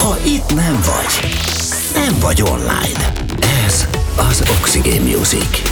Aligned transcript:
Ha 0.00 0.16
itt 0.24 0.54
nem 0.54 0.80
vagy, 0.80 1.36
nem 1.94 2.18
vagy 2.20 2.42
online. 2.42 3.12
Ez 3.66 3.86
az 4.30 4.42
Oxygen 4.60 5.02
Music. 5.02 5.62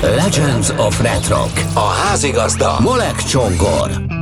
Legends 0.00 0.70
of 0.76 1.00
Retrock. 1.00 1.62
A 1.74 1.86
házigazda 1.86 2.76
Molek 2.80 3.22
Csongor. 3.22 4.13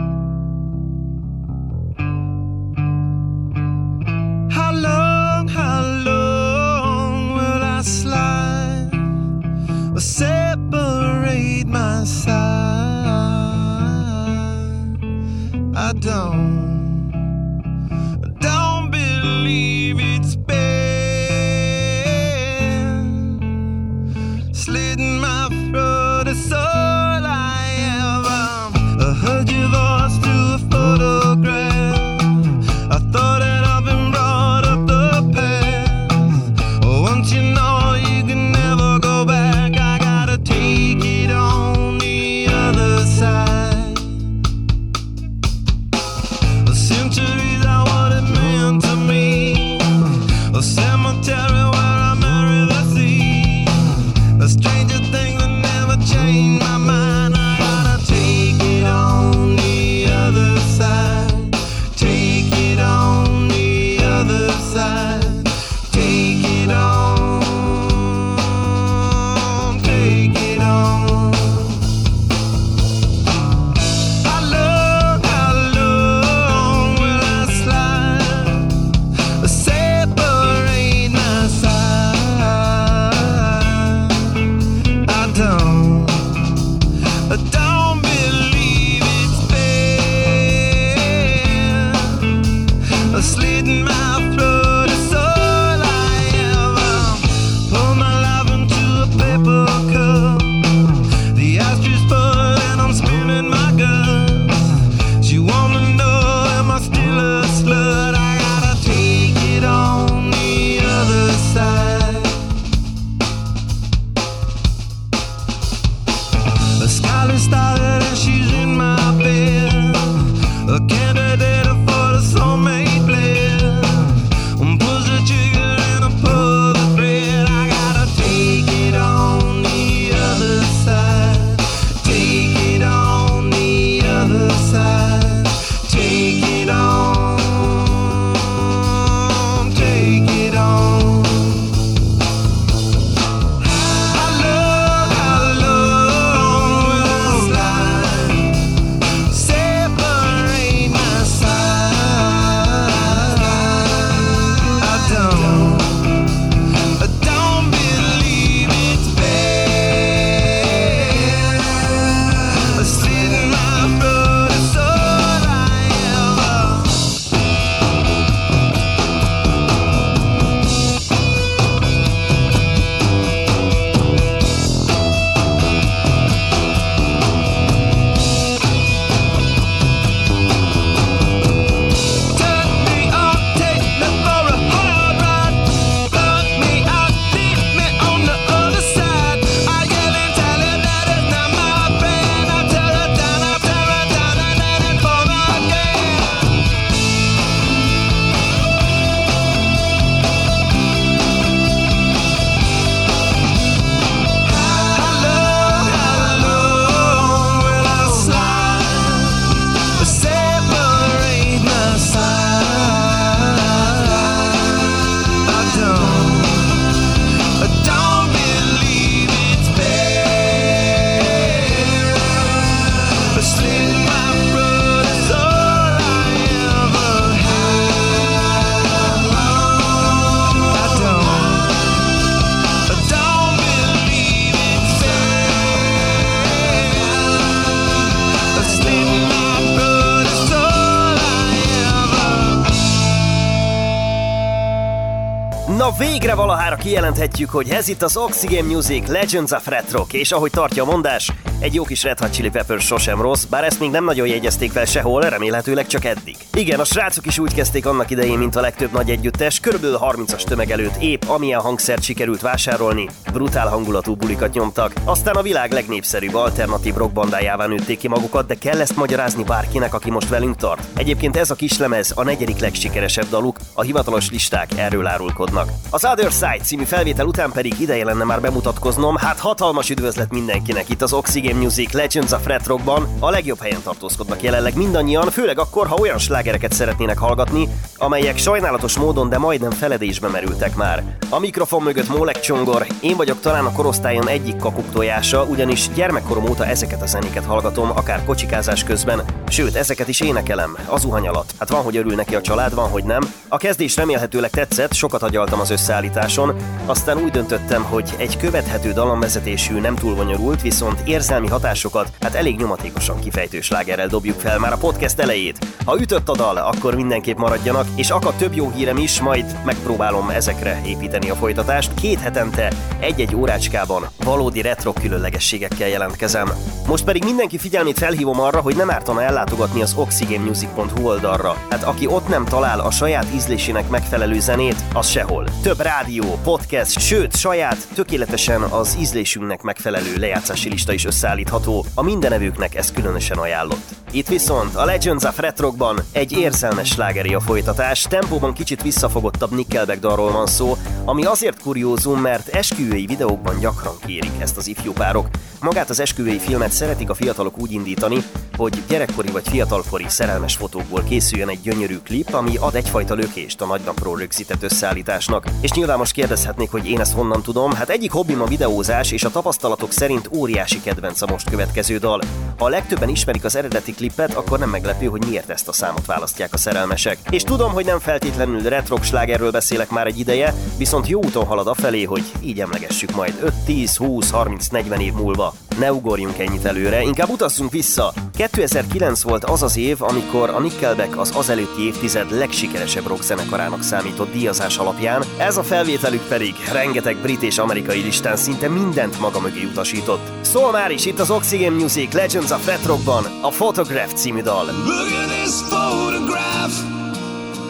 Végre 246.23 246.37
valahára 246.37 246.72
kijelenthetjük, 246.83 247.51
hogy 247.51 247.71
ez 247.71 247.89
itt 247.89 248.03
az 248.03 248.17
Oxygen 248.17 248.65
Music 248.65 249.09
Legends 249.09 249.51
of 249.51 249.67
Retrock, 249.67 250.13
és 250.13 250.33
ahogy 250.33 250.51
tartja 250.51 250.83
a 250.83 250.87
mondás, 250.87 251.33
egy 251.59 251.75
jó 251.75 251.85
kis 251.85 252.03
Red 252.03 252.19
Hot 252.19 252.33
Chili 252.33 252.51
Peppers 252.51 252.85
sosem 252.85 253.21
rossz, 253.21 253.45
bár 253.45 253.65
ezt 253.65 253.81
még 253.81 253.91
nem 253.91 254.05
nagyon 254.05 254.27
jegyezték 254.27 254.71
fel 254.71 254.85
sehol, 254.85 255.21
remélhetőleg 255.21 255.87
csak 255.87 256.05
eddig. 256.05 256.37
Igen, 256.55 256.81
a 256.81 256.85
srácok 256.85 257.27
is 257.27 257.39
úgy 257.39 257.55
kezdték 257.55 257.87
annak 257.87 258.11
idején, 258.11 258.39
mint 258.39 258.57
a 258.57 258.61
legtöbb 258.61 258.93
nagy 258.93 259.11
együttes, 259.11 259.61
körülbelül 259.61 259.99
30-as 260.01 260.43
tömeg 260.43 260.71
előtt 260.71 261.03
épp 261.03 261.23
amilyen 261.27 261.61
hangszert 261.61 262.03
sikerült 262.03 262.41
vásárolni, 262.41 263.09
brutál 263.33 263.69
hangulatú 263.69 264.15
bulikat 264.15 264.53
nyomtak, 264.53 264.93
aztán 265.05 265.35
a 265.35 265.43
világ 265.43 265.73
legnépszerűbb 265.73 266.35
alternatív 266.35 266.95
rockbandájává 266.95 267.67
nőtték 267.67 267.99
ki 267.99 268.09
magukat, 268.09 268.47
de 268.47 268.55
kell 268.55 268.81
ezt 268.81 268.97
magyarázni 268.97 269.45
bárkinek, 269.45 269.95
aki 269.95 270.11
most 270.11 270.29
velünk 270.29 270.57
tart. 270.57 270.89
Egyébként 270.97 271.37
ez 271.37 271.51
a 271.51 271.55
kislemez 271.55 272.13
a 272.15 272.23
negyedik 272.23 272.59
legsikeresebb 272.59 273.29
daluk, 273.29 273.57
a 273.73 273.83
hivatalos 273.83 274.31
listák 274.31 274.69
erről 274.77 275.07
árulkodnak. 275.07 275.69
Az 275.91 276.05
Other 276.05 276.31
Side 276.31 276.65
című 276.73 276.85
felvétel 276.85 277.27
után 277.27 277.53
pedig 277.53 277.81
ideje 277.81 278.05
lenne 278.05 278.25
már 278.25 278.41
bemutatkoznom, 278.41 279.17
hát 279.17 279.39
hatalmas 279.39 279.91
üdvözlet 279.91 280.31
mindenkinek 280.31 280.89
itt 280.89 281.03
az 281.03 281.13
Oxygen 281.13 281.57
Music 281.57 281.93
Legends 281.93 282.33
of 282.33 282.47
Red 282.47 282.67
Rockban 282.67 283.09
a 283.19 283.31
legjobb 283.31 283.61
helyen 283.61 283.83
tartózkodnak 283.83 284.43
jelenleg 284.43 284.77
mindannyian, 284.77 285.31
főleg 285.31 285.59
akkor, 285.59 285.87
ha 285.87 285.97
olyan 286.01 286.19
slágereket 286.19 286.73
szeretnének 286.73 287.19
hallgatni, 287.19 287.69
amelyek 287.97 288.39
sajnálatos 288.39 288.99
módon, 288.99 289.29
de 289.29 289.39
majdnem 289.39 289.71
feledésbe 289.71 290.29
merültek 290.29 290.75
már. 290.75 291.17
A 291.29 291.39
mikrofon 291.39 291.83
mögött 291.83 292.09
Mólek 292.09 292.41
Csongor, 292.41 292.87
én 293.01 293.17
vagyok 293.17 293.41
talán 293.41 293.65
a 293.65 293.73
korosztályom 293.73 294.27
egyik 294.27 294.57
kakuktojása, 294.57 295.43
ugyanis 295.45 295.89
gyermekkorom 295.95 296.49
óta 296.49 296.67
ezeket 296.67 297.03
a 297.03 297.07
zenéket 297.07 297.45
hallgatom, 297.45 297.91
akár 297.91 298.25
kocsikázás 298.25 298.85
közben, 298.85 299.25
sőt, 299.49 299.75
ezeket 299.75 300.09
is 300.09 300.21
énekelem, 300.21 300.77
az 300.87 301.01
zuhany 301.01 301.29
alatt. 301.29 301.55
Hát 301.59 301.69
van, 301.69 301.83
hogy 301.83 301.97
örül 301.97 302.15
neki 302.15 302.35
a 302.35 302.41
család, 302.41 302.75
van, 302.75 302.89
hogy 302.89 303.05
nem. 303.05 303.33
A 303.49 303.57
kezdés 303.57 303.97
remélhetőleg 303.97 304.51
tetszett, 304.51 304.93
sokat 304.93 305.23
agyaltam 305.23 305.61
az 305.61 305.71
összeállításon, 305.71 306.57
aztán 306.87 307.19
úgy 307.19 307.31
döntöttem, 307.31 307.83
hogy 307.83 308.15
egy 308.17 308.37
követhető 308.37 308.93
dallamvezetésű, 308.93 309.81
nem 309.81 309.95
túl 309.95 310.15
bonyolult, 310.15 310.63
viszont 310.63 311.01
érzelmi 311.05 311.49
hatásokat, 311.49 312.13
hát 312.21 312.35
elég 312.35 312.57
nyomatékosan 312.57 313.21
kifejtő 313.21 313.61
slágerrel 313.61 314.07
dobjuk 314.07 314.41
fel 314.41 314.59
már 314.59 314.73
a 314.73 314.77
podcast 314.77 315.19
elejét. 315.19 315.67
Ha 315.85 316.01
ütött 316.01 316.29
a 316.29 316.37
dal, 316.37 316.57
akkor 316.57 316.95
mindenképp 316.95 317.39
maradjanak, 317.39 317.87
és 317.95 318.11
akad 318.11 318.35
több 318.35 318.55
jó 318.55 318.71
hírem 318.71 318.97
is, 318.97 319.21
majd 319.21 319.57
megpróbálom 319.65 320.31
ezekre 320.31 320.81
építeni 320.87 321.31
a 321.31 321.35
folytatást. 321.35 321.95
Két 321.95 322.21
hetente, 322.21 322.73
egy-egy 323.01 323.35
órácskában 323.35 324.07
valódi 324.25 324.61
retro 324.61 324.93
különlegességekkel 324.93 325.89
jelentkezem. 325.89 326.53
Most 326.87 327.05
pedig 327.05 327.25
mindenki 327.25 327.59
figyelmét 327.59 327.99
felhívom 327.99 328.41
arra, 328.41 328.61
hogy 328.61 328.77
nem 328.77 328.91
ártana 328.91 329.23
ellátogatni 329.23 329.83
az 329.83 329.95
oxygenmusic.hu 329.97 331.07
oldalra. 331.07 331.57
Hát 331.71 331.83
aki 331.83 332.07
ott 332.07 332.29
nem 332.29 332.45
talál 332.45 332.81
a 332.81 332.91
saját 332.91 333.27
ízlésének 333.35 333.89
megfelelő 333.89 334.41
zenét, 334.41 334.85
az 334.95 335.09
sehol. 335.09 335.45
Több 335.63 335.81
rádió, 335.81 336.39
podcast, 336.57 337.01
sőt, 337.01 337.37
saját, 337.37 337.89
tökéletesen 337.95 338.63
az 338.63 338.97
ízlésünknek 339.01 339.63
megfelelő 339.63 340.17
lejátszási 340.17 340.69
lista 340.69 340.93
is 340.93 341.05
összeállítható. 341.05 341.85
A 341.95 342.03
mindenevőknek 342.03 342.75
ez 342.75 342.93
különösen 342.93 343.39
ajánlott. 343.39 343.95
Itt 344.11 344.29
viszont 344.29 344.75
a 344.75 344.85
Legends 344.85 345.25
of 345.25 345.39
Retrokban 345.39 345.99
egy 346.13 346.33
érzelmes 346.33 346.89
slágeri 346.89 347.35
a 347.35 347.41
folytatás, 347.41 348.03
tempóban 348.03 348.53
kicsit 348.53 348.83
visszafogottabb 348.83 349.51
Nickelback 349.51 350.01
dalról 350.01 350.33
van 350.33 350.47
szó, 350.47 350.77
ami 351.05 351.25
azért 351.25 351.63
kuriózum, 351.63 352.21
mert 352.21 352.49
esküvői 352.49 353.07
videókban 353.07 353.59
gyakran 353.59 353.95
kérik 354.07 354.41
ezt 354.41 354.57
az 354.57 354.67
ifjú 354.67 354.93
párok. 354.93 355.27
Magát 355.63 355.91
az 355.91 356.01
esküvői 356.01 356.39
filmet 356.39 356.73
szeretik 356.73 357.11
a 357.11 357.15
fiatalok 357.15 357.59
úgy 357.59 357.73
indítani, 357.73 358.25
hogy 358.57 358.83
gyerekkori 358.89 359.31
vagy 359.31 359.49
fiatalkori 359.49 360.05
szerelmes 360.09 360.57
fotókból 360.57 361.03
készüljön 361.09 361.49
egy 361.49 361.61
gyönyörű 361.61 361.99
klip, 361.99 362.35
ami 362.35 362.57
ad 362.57 362.75
egyfajta 362.75 363.15
lökést 363.15 363.61
a 363.61 363.67
nagynapról 363.67 364.19
rögzített 364.19 364.63
összeállításnak. 364.63 365.47
És 365.61 365.71
nyilván 365.71 365.99
most 365.99 366.13
kérdezhetnék, 366.13 366.71
hogy 366.71 366.89
én 366.89 367.01
ezt 367.01 367.15
honnan 367.15 367.43
tudom, 367.43 367.73
hát 367.73 367.89
egyik 367.89 368.11
hobbim 368.11 368.41
a 368.41 368.47
videózás, 368.47 369.13
és 369.13 369.25
a 369.25 369.31
tapasztalatok 369.31 369.93
szerint 369.93 370.29
óriási 370.33 370.81
kedvenc 370.81 371.23
a 371.23 371.27
most 371.27 371.51
következő 371.51 371.99
dal. 371.99 372.21
Ha 372.59 372.65
a 372.65 372.69
legtöbben 372.69 373.09
ismerik 373.09 373.45
az 373.45 373.57
eredeti 373.57 373.93
klipet, 373.93 374.35
akkor 374.35 374.59
nem 374.59 374.71
meglepő, 374.71 375.07
hogy 375.07 375.25
miért 375.27 375.51
ezt 375.51 375.69
a 375.69 375.73
számot 375.73 376.07
választják 376.07 376.53
a 376.53 376.57
szerelmesek. 376.57 377.19
És 377.31 377.43
tudom, 377.43 377.73
hogy 377.73 377.85
nem 377.85 377.99
feltétlenül 377.99 378.63
retrok 378.63 379.03
slágerről 379.03 379.51
beszélek 379.51 379.91
már 379.91 380.07
egy 380.07 380.19
ideje, 380.19 380.55
viszont 380.77 381.07
jó 381.07 381.23
úton 381.25 381.47
halad 381.47 381.67
afelé, 381.67 382.03
hogy 382.03 382.33
így 382.41 382.61
emlegessük 382.61 383.15
majd 383.15 383.35
5, 383.43 383.53
10, 383.65 383.97
20, 383.97 384.31
30, 384.31 384.67
40 384.67 385.01
év 385.01 385.13
múlva. 385.13 385.52
Ne 385.79 385.93
ugorjunk 385.93 386.39
ennyit 386.39 386.65
előre, 386.65 387.03
inkább 387.03 387.29
utazzunk 387.29 387.71
vissza. 387.71 388.13
2009 388.35 389.23
volt 389.23 389.45
az 389.45 389.63
az 389.63 389.77
év, 389.77 390.03
amikor 390.03 390.51
a 390.51 390.61
Nickelback 390.61 391.19
az 391.19 391.31
azelőtti 391.35 391.83
évtized 391.83 392.31
legsikeresebb 392.31 393.07
rock 393.07 393.23
zenekarának 393.23 393.83
számított 393.83 394.33
díjazás 394.33 394.77
alapján, 394.77 395.23
ez 395.39 395.57
a 395.57 395.63
felvételük 395.63 396.29
pedig 396.29 396.55
rengeteg 396.73 397.17
brit 397.17 397.43
és 397.43 397.59
amerikai 397.59 398.01
listán 398.01 398.37
szinte 398.37 398.69
mindent 398.69 399.21
maga 399.21 399.41
mögé 399.41 399.65
utasított. 399.65 400.31
Szól 400.41 400.73
már 400.73 400.91
is 400.91 401.07
itt 401.07 401.19
az 401.19 401.31
Oxygen 401.31 401.73
Music 401.73 402.13
Legends 402.13 402.51
of 402.51 402.67
Red 402.67 402.87
Rockban 402.87 403.25
a 403.41 403.49
Photograph 403.49 404.15
című 404.15 404.41
dal. 404.41 404.65
Look 404.65 405.11
at 405.23 405.29
this 405.29 405.61
photograph 405.69 406.75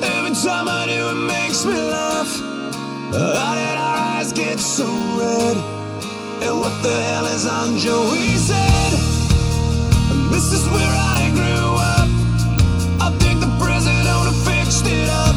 Every 0.03 0.35
time 0.43 0.67
I 0.67 0.87
do 0.87 1.11
it 1.11 1.27
makes 1.27 1.65
me 1.65 1.75
laugh 1.91 2.41
How 3.13 3.55
did 3.55 3.79
our 3.79 4.19
eyes 4.19 4.33
get 4.33 4.59
so 4.59 4.87
red? 5.19 5.82
And 6.41 6.61
what 6.61 6.83
the 6.83 6.95
hell 7.09 7.27
is 7.27 7.47
on 7.47 7.77
Joey's 7.77 8.49
head? 8.49 8.93
This 10.33 10.53
is 10.53 10.65
where 10.73 10.95
I 11.17 11.31
grew 11.37 11.69
up. 11.77 12.09
I 13.05 13.09
think 13.19 13.41
the 13.41 13.53
president 13.61 14.13
fixed 14.49 14.87
it 14.87 15.09
up. 15.09 15.37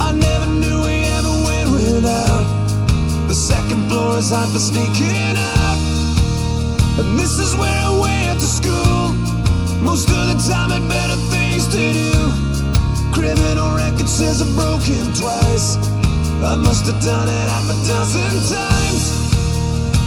I 0.00 0.12
never 0.12 0.46
knew 0.46 0.82
we 0.84 1.04
ever 1.16 1.34
went 1.48 1.70
without. 1.72 2.44
The 3.28 3.34
second 3.34 3.88
floor 3.88 4.18
is 4.18 4.30
hot 4.30 4.52
for 4.52 4.58
sneaking 4.58 5.36
up. 5.56 5.78
And 7.00 7.18
this 7.18 7.38
is 7.38 7.56
where 7.56 7.80
I 7.88 7.90
went 7.98 8.40
to 8.40 8.46
school. 8.46 9.14
Most 9.82 10.08
of 10.10 10.22
the 10.28 10.38
time 10.48 10.70
had 10.70 10.86
better 10.88 11.16
things 11.32 11.66
to 11.68 11.82
do. 11.92 12.12
Criminal 13.12 13.74
record 13.76 14.08
says 14.08 14.40
I'm 14.40 14.54
broken 14.54 15.12
twice. 15.14 15.76
I 16.44 16.56
must 16.56 16.86
have 16.86 17.02
done 17.02 17.28
it 17.28 17.48
half 17.48 17.70
a 17.70 17.76
dozen 17.88 18.32
times. 18.52 19.33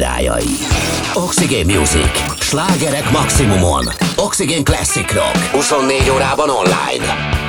királyai. 0.00 0.44
Oxygen 1.14 1.66
Music, 1.66 2.24
slágerek 2.38 3.10
maximumon. 3.10 3.84
Oxygen 4.16 4.64
Classic 4.64 5.12
Rock. 5.12 5.36
24 5.52 6.10
órában 6.10 6.48
online 6.50 7.39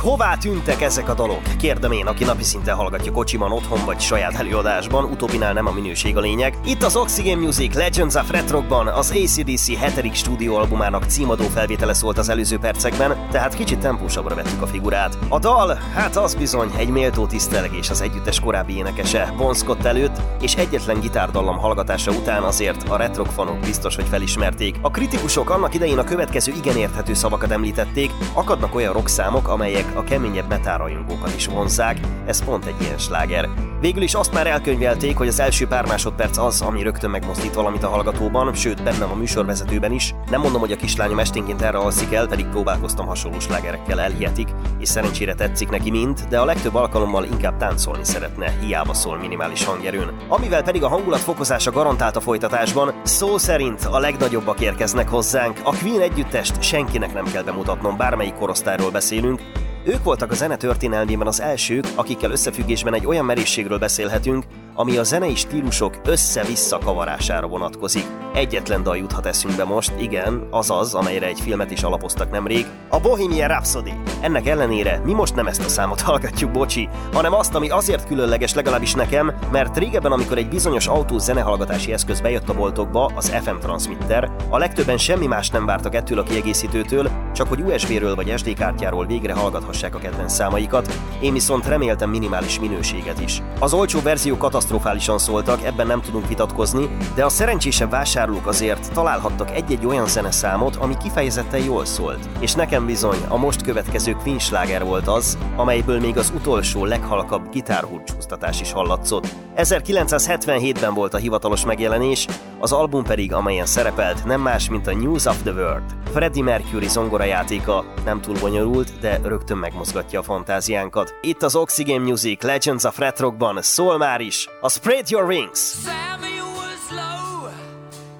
hová 0.00 0.36
tűntek 0.36 0.80
ezek 0.80 1.08
a 1.08 1.14
dalok? 1.14 1.42
Kérdem 1.58 1.92
én, 1.92 2.06
aki 2.06 2.24
napi 2.24 2.42
szinten 2.42 2.74
hallgatja 2.74 3.12
kocsiban, 3.12 3.52
otthon 3.52 3.84
vagy 3.84 4.00
saját 4.00 4.34
előadásban, 4.34 5.04
utóbbinál 5.04 5.52
nem 5.52 5.66
a 5.66 5.72
minőség 5.72 6.16
a 6.16 6.20
lényeg. 6.20 6.54
Itt 6.64 6.82
az 6.82 6.96
Oxygen 6.96 7.38
Music 7.38 7.74
Legends 7.74 8.14
of 8.14 8.30
Retrokban 8.30 8.86
az 8.86 9.10
ACDC 9.10 9.66
7. 9.66 10.14
stúdióalbumának 10.14 11.04
címadó 11.04 11.44
felvétele 11.44 11.92
szólt 11.92 12.18
az 12.18 12.28
előző 12.28 12.58
percekben, 12.58 13.26
tehát 13.30 13.54
kicsit 13.54 13.78
tempósabbra 13.78 14.34
vettük 14.34 14.62
a 14.62 14.66
figurát. 14.66 15.18
A 15.28 15.38
dal, 15.38 15.78
hát 15.94 16.16
az 16.16 16.34
bizony 16.34 16.70
egy 16.76 16.88
méltó 16.88 17.26
tisztelgés 17.26 17.90
az 17.90 18.00
együttes 18.00 18.40
korábbi 18.40 18.76
énekese, 18.76 19.34
Bon 19.36 19.54
Scott 19.54 19.84
előtt, 19.84 20.20
és 20.40 20.54
egyetlen 20.54 21.00
gitárdallam 21.00 21.58
hallgatása 21.58 22.10
után 22.10 22.42
azért 22.42 22.88
a 22.88 22.96
retrok 22.96 23.26
fanok 23.26 23.58
biztos, 23.58 23.94
hogy 23.94 24.08
felismerték. 24.08 24.76
A 24.80 24.90
kritikusok 24.90 25.50
annak 25.50 25.74
idején 25.74 25.98
a 25.98 26.04
következő 26.04 26.52
igen 26.56 26.76
érthető 26.76 27.14
szavakat 27.14 27.50
említették, 27.50 28.10
akadnak 28.32 28.74
olyan 28.74 28.92
rockszámok, 28.92 29.48
amelyek 29.48 29.96
a 29.96 30.04
keményebb 30.04 30.48
metárajongókat 30.48 31.34
is 31.34 31.46
vonzák, 31.46 32.00
ez 32.26 32.44
pont 32.44 32.64
egy 32.64 32.80
ilyen 32.80 32.98
sláger. 32.98 33.48
Végül 33.80 34.02
is 34.02 34.14
azt 34.14 34.32
már 34.32 34.46
elkönyvelték, 34.46 35.16
hogy 35.16 35.28
az 35.28 35.40
első 35.40 35.66
pár 35.66 35.86
másodperc 35.86 36.38
az, 36.38 36.60
ami 36.60 36.82
rögtön 36.82 37.10
megmozdít 37.10 37.54
valamit 37.54 37.82
a 37.82 37.88
hallgatóban, 37.88 38.54
sőt 38.54 38.82
bennem 38.82 39.10
a 39.10 39.14
műsorvezetőben 39.14 39.92
is. 39.92 40.14
Nem 40.30 40.40
mondom, 40.40 40.60
hogy 40.60 40.72
a 40.72 40.76
kislányom 40.76 41.18
esténként 41.18 41.62
erre 41.62 41.78
alszik 41.78 42.12
el, 42.12 42.26
pedig 42.26 42.46
próbálkoztam 42.46 43.06
hasonló 43.06 43.38
slágerekkel, 43.38 44.00
elhihetik. 44.00 44.48
És 44.80 44.88
szerencsére 44.88 45.34
tetszik 45.34 45.68
neki 45.68 45.90
mind, 45.90 46.20
de 46.28 46.38
a 46.38 46.44
legtöbb 46.44 46.74
alkalommal 46.74 47.24
inkább 47.24 47.56
táncolni 47.56 48.04
szeretne, 48.04 48.54
hiába 48.60 48.94
szól 48.94 49.18
minimális 49.18 49.64
hangerőn. 49.64 50.16
Amivel 50.28 50.62
pedig 50.62 50.82
a 50.82 50.88
hangulat 50.88 51.20
fokozása 51.20 51.70
garantált 51.70 52.16
a 52.16 52.20
folytatásban, 52.20 52.94
szó 53.02 53.38
szerint 53.38 53.84
a 53.84 53.98
legnagyobbak 53.98 54.60
érkeznek 54.60 55.08
hozzánk, 55.08 55.60
a 55.64 55.76
Queen 55.76 56.00
együttest 56.00 56.62
senkinek 56.62 57.12
nem 57.12 57.24
kell 57.24 57.42
bemutatnom, 57.42 57.96
bármelyik 57.96 58.34
korosztályról 58.34 58.90
beszélünk, 58.90 59.40
ők 59.84 60.04
voltak 60.04 60.30
a 60.30 60.34
zene 60.34 60.56
történelmében 60.56 61.26
az 61.26 61.40
elsők, 61.40 61.84
akikkel 61.94 62.30
összefüggésben 62.30 62.94
egy 62.94 63.06
olyan 63.06 63.24
merészségről 63.24 63.78
beszélhetünk, 63.78 64.44
ami 64.74 64.96
a 64.96 65.02
zenei 65.02 65.34
stílusok 65.34 65.94
össze-vissza 66.04 66.78
kavarására 66.78 67.46
vonatkozik. 67.46 68.04
Egyetlen 68.34 68.82
dal 68.82 68.96
juthat 68.96 69.26
eszünkbe 69.26 69.64
most, 69.64 69.92
igen, 69.98 70.46
az 70.50 70.70
az, 70.70 70.94
amelyre 70.94 71.26
egy 71.26 71.40
filmet 71.40 71.70
is 71.70 71.82
alapoztak 71.82 72.30
nemrég, 72.30 72.66
a 72.88 73.00
Bohemian 73.00 73.48
Rhapsody. 73.48 73.92
Ennek 74.20 74.46
ellenére 74.46 75.00
mi 75.04 75.12
most 75.12 75.34
nem 75.34 75.46
ezt 75.46 75.64
a 75.64 75.68
számot 75.68 76.00
hallgatjuk, 76.10 76.50
bocsi, 76.50 76.88
hanem 77.12 77.34
azt, 77.34 77.54
ami 77.54 77.68
azért 77.68 78.06
különleges 78.06 78.54
legalábbis 78.54 78.94
nekem, 78.94 79.34
mert 79.52 79.78
régebben, 79.78 80.12
amikor 80.12 80.38
egy 80.38 80.48
bizonyos 80.48 80.86
autó 80.86 81.18
zenehallgatási 81.18 81.92
eszköz 81.92 82.20
bejött 82.20 82.48
a 82.48 82.54
boltokba, 82.54 83.12
az 83.14 83.28
FM 83.28 83.56
transmitter, 83.60 84.30
a 84.48 84.58
legtöbben 84.58 84.98
semmi 84.98 85.26
más 85.26 85.50
nem 85.50 85.66
vártak 85.66 85.94
ettől 85.94 86.18
a 86.18 86.22
kiegészítőtől, 86.22 87.10
csak 87.34 87.48
hogy 87.48 87.60
USB-ről 87.60 88.14
vagy 88.14 88.32
SD 88.36 88.54
kártyáról 88.54 89.06
végre 89.06 89.34
hallgathassák 89.34 89.94
a 89.94 89.98
kedvenc 89.98 90.32
számaikat, 90.32 90.92
én 91.20 91.32
viszont 91.32 91.66
reméltem 91.66 92.10
minimális 92.10 92.60
minőséget 92.60 93.20
is. 93.20 93.42
Az 93.58 93.72
olcsó 93.72 94.00
verzió 94.00 94.36
katasztrofálisan 94.70 95.18
szóltak, 95.18 95.64
ebben 95.64 95.86
nem 95.86 96.00
tudunk 96.00 96.28
vitatkozni, 96.28 96.96
de 97.14 97.24
a 97.24 97.28
szerencsésebb 97.28 97.90
vásárlók 97.90 98.46
azért 98.46 98.92
találhattak 98.92 99.50
egy-egy 99.50 99.86
olyan 99.86 100.06
zeneszámot, 100.06 100.76
ami 100.76 100.96
kifejezetten 101.02 101.64
jól 101.64 101.84
szólt. 101.84 102.28
És 102.40 102.54
nekem 102.54 102.86
bizony 102.86 103.18
a 103.28 103.36
most 103.36 103.62
következő 103.62 104.12
Queen 104.12 104.38
sláger 104.38 104.84
volt 104.84 105.08
az, 105.08 105.38
amelyből 105.56 106.00
még 106.00 106.16
az 106.16 106.32
utolsó 106.36 106.84
leghalkabb 106.84 107.50
gitárhúcsúztatás 107.50 108.60
is 108.60 108.72
hallatszott. 108.72 109.26
1977-ben 109.56 110.94
volt 110.94 111.14
a 111.14 111.18
hivatalos 111.18 111.64
megjelenés, 111.64 112.26
az 112.58 112.72
album 112.72 113.04
pedig, 113.04 113.32
amelyen 113.32 113.66
szerepelt, 113.66 114.24
nem 114.24 114.40
más, 114.40 114.68
mint 114.68 114.86
a 114.86 114.94
News 114.94 115.24
of 115.24 115.42
the 115.42 115.52
World. 115.52 115.82
Freddie 116.12 116.42
Mercury 116.42 116.88
zongorajátéka 116.88 117.84
nem 118.04 118.20
túl 118.20 118.34
bonyolult, 118.40 118.98
de 119.00 119.20
rögtön 119.22 119.56
megmozgatja 119.56 120.18
a 120.18 120.22
fantáziánkat. 120.22 121.14
Itt 121.20 121.42
az 121.42 121.56
Oxygen 121.56 122.00
Music 122.00 122.42
Legends 122.42 122.84
of 122.84 122.98
Retrokban 122.98 123.62
szól 123.62 123.98
már 123.98 124.20
is 124.20 124.48
a 124.62 124.68
Spread 124.68 125.10
Your 125.10 125.26
Wings! 125.26 125.58
Sammy 125.58 126.38
was 126.40 126.92
low, 126.92 127.50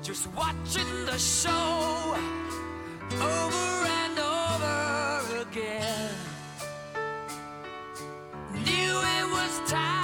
just 0.02 0.26
watching 0.34 1.04
the 1.04 1.18
show 1.18 2.14
over 3.12 3.86
and 4.00 4.18
over 4.18 5.42
again. 5.42 6.14
Knew 8.54 9.02
it 9.18 9.30
was 9.30 9.70
time, 9.70 9.99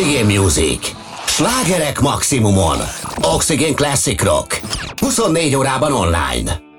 Oxygen 0.00 0.26
Music. 0.26 0.94
Slágerek 1.26 2.00
maximumon. 2.00 2.78
Oxygen 3.22 3.74
Classic 3.74 4.22
Rock. 4.22 4.60
24 5.00 5.54
órában 5.54 5.92
online. 5.92 6.69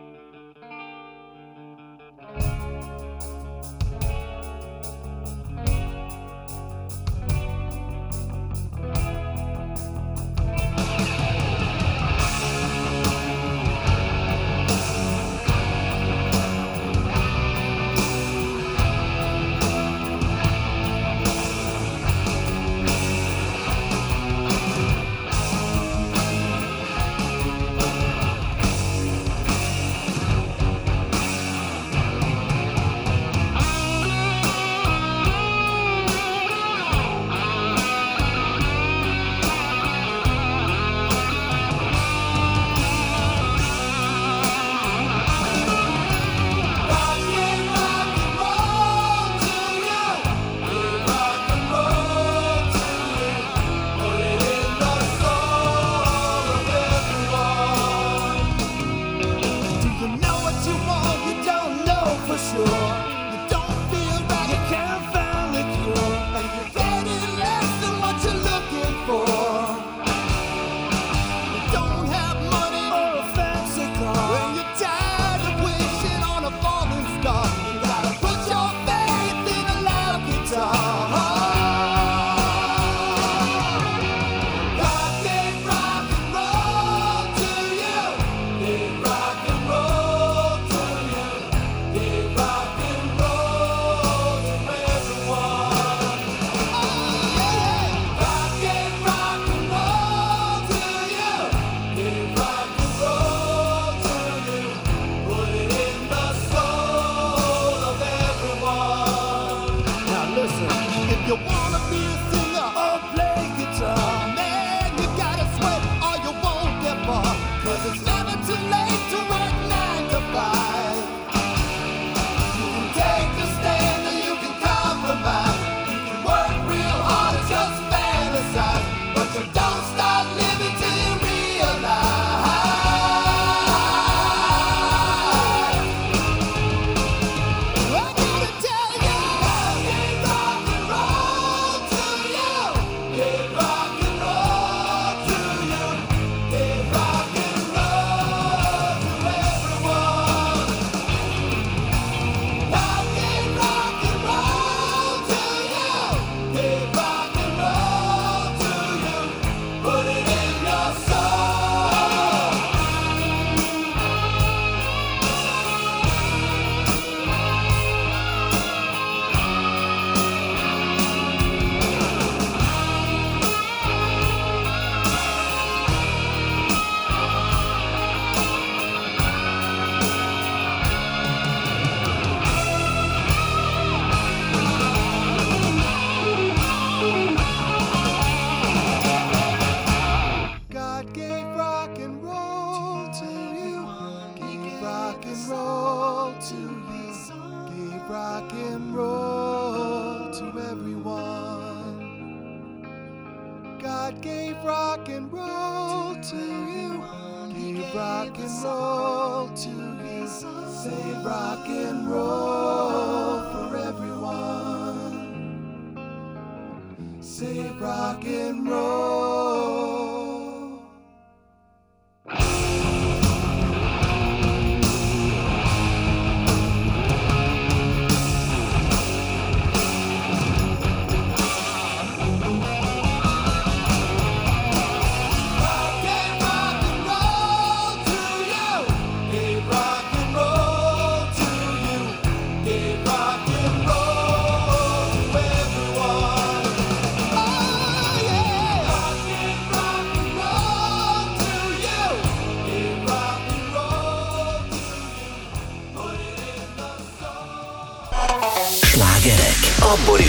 gonna 111.62 111.80
be 111.92 111.98
a 112.06 112.18
thing. 112.32 112.41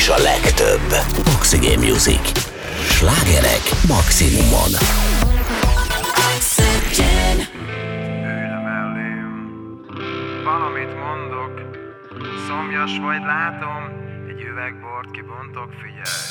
Is 0.03 0.09
a 0.09 0.19
legtöbb. 0.19 0.95
Oxygen 1.37 1.79
Music. 1.79 2.33
Slágerek 2.89 3.65
maximumon. 3.89 4.71
Ülj 8.23 8.49
mellém. 8.65 9.35
Valamit 10.45 10.93
mondok, 11.05 11.55
szomjas 12.47 12.91
vagy 13.07 13.23
látom, 13.27 13.83
egy 14.29 14.41
üvegbort 14.51 15.11
kibontok, 15.13 15.71
figyelj. 15.83 16.31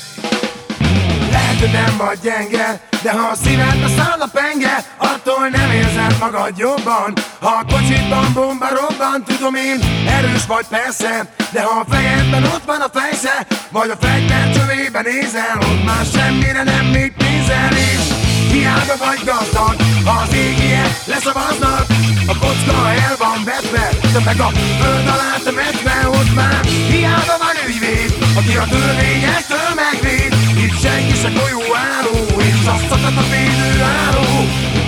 Lehet 1.31 1.59
hogy 1.59 1.71
nem 1.71 1.97
vagy 1.97 2.19
gyenge 2.23 2.87
De 3.01 3.11
ha 3.11 3.27
a 3.27 3.35
szívedbe 3.35 3.87
száll 3.87 4.19
a 4.19 4.29
penge 4.31 4.75
Attól 4.97 5.47
nem 5.47 5.71
érzed 5.71 6.15
magad 6.19 6.57
jobban 6.57 7.13
Ha 7.39 7.47
a 7.47 7.65
kocsitban 7.73 8.33
bomba 8.33 8.67
robban 8.69 9.23
Tudom 9.23 9.55
én, 9.55 9.79
erős 10.07 10.45
vagy 10.45 10.65
persze 10.69 11.33
De 11.51 11.61
ha 11.61 11.79
a 11.79 11.85
fejedben 11.89 12.43
ott 12.43 12.65
van 12.65 12.81
a 12.81 12.89
fejsze 12.99 13.47
Vagy 13.71 13.89
a 13.89 13.97
fegyver 14.05 14.51
csövében 14.55 15.03
nézel 15.03 15.57
Ott 15.69 15.83
már 15.85 16.05
semmire 16.13 16.63
nem 16.63 16.85
még 16.85 17.13
pénzel 17.17 17.71
és 17.71 18.03
Hiába 18.51 18.95
vagy 19.05 19.21
gazdag, 19.29 19.75
ha 20.05 20.13
az 20.23 20.33
égie 20.33 20.83
leszavaznak 21.05 21.85
A 22.31 22.35
kocka 22.43 22.77
el 23.05 23.15
van 23.23 23.39
vetve, 23.49 23.89
de 24.13 24.19
meg 24.25 24.39
a 24.39 24.49
föld 24.79 25.07
alá 25.13 25.33
temetve 25.43 25.95
Ott 26.17 26.33
már 26.35 26.65
hiába 26.91 27.35
van 27.43 27.55
ügyvéd, 27.67 28.11
aki 28.39 28.53
a 28.63 28.65
törvényestől 28.73 29.69
megvéd. 29.83 30.31
Itt 30.63 30.77
senki 30.83 31.15
se 31.21 31.29
golyó 31.37 31.61
álló, 31.91 32.41
és 32.49 32.59
azt 32.73 32.87
szakad 32.89 33.17
a 33.23 33.25
védő 33.31 33.71
álló 33.99 34.29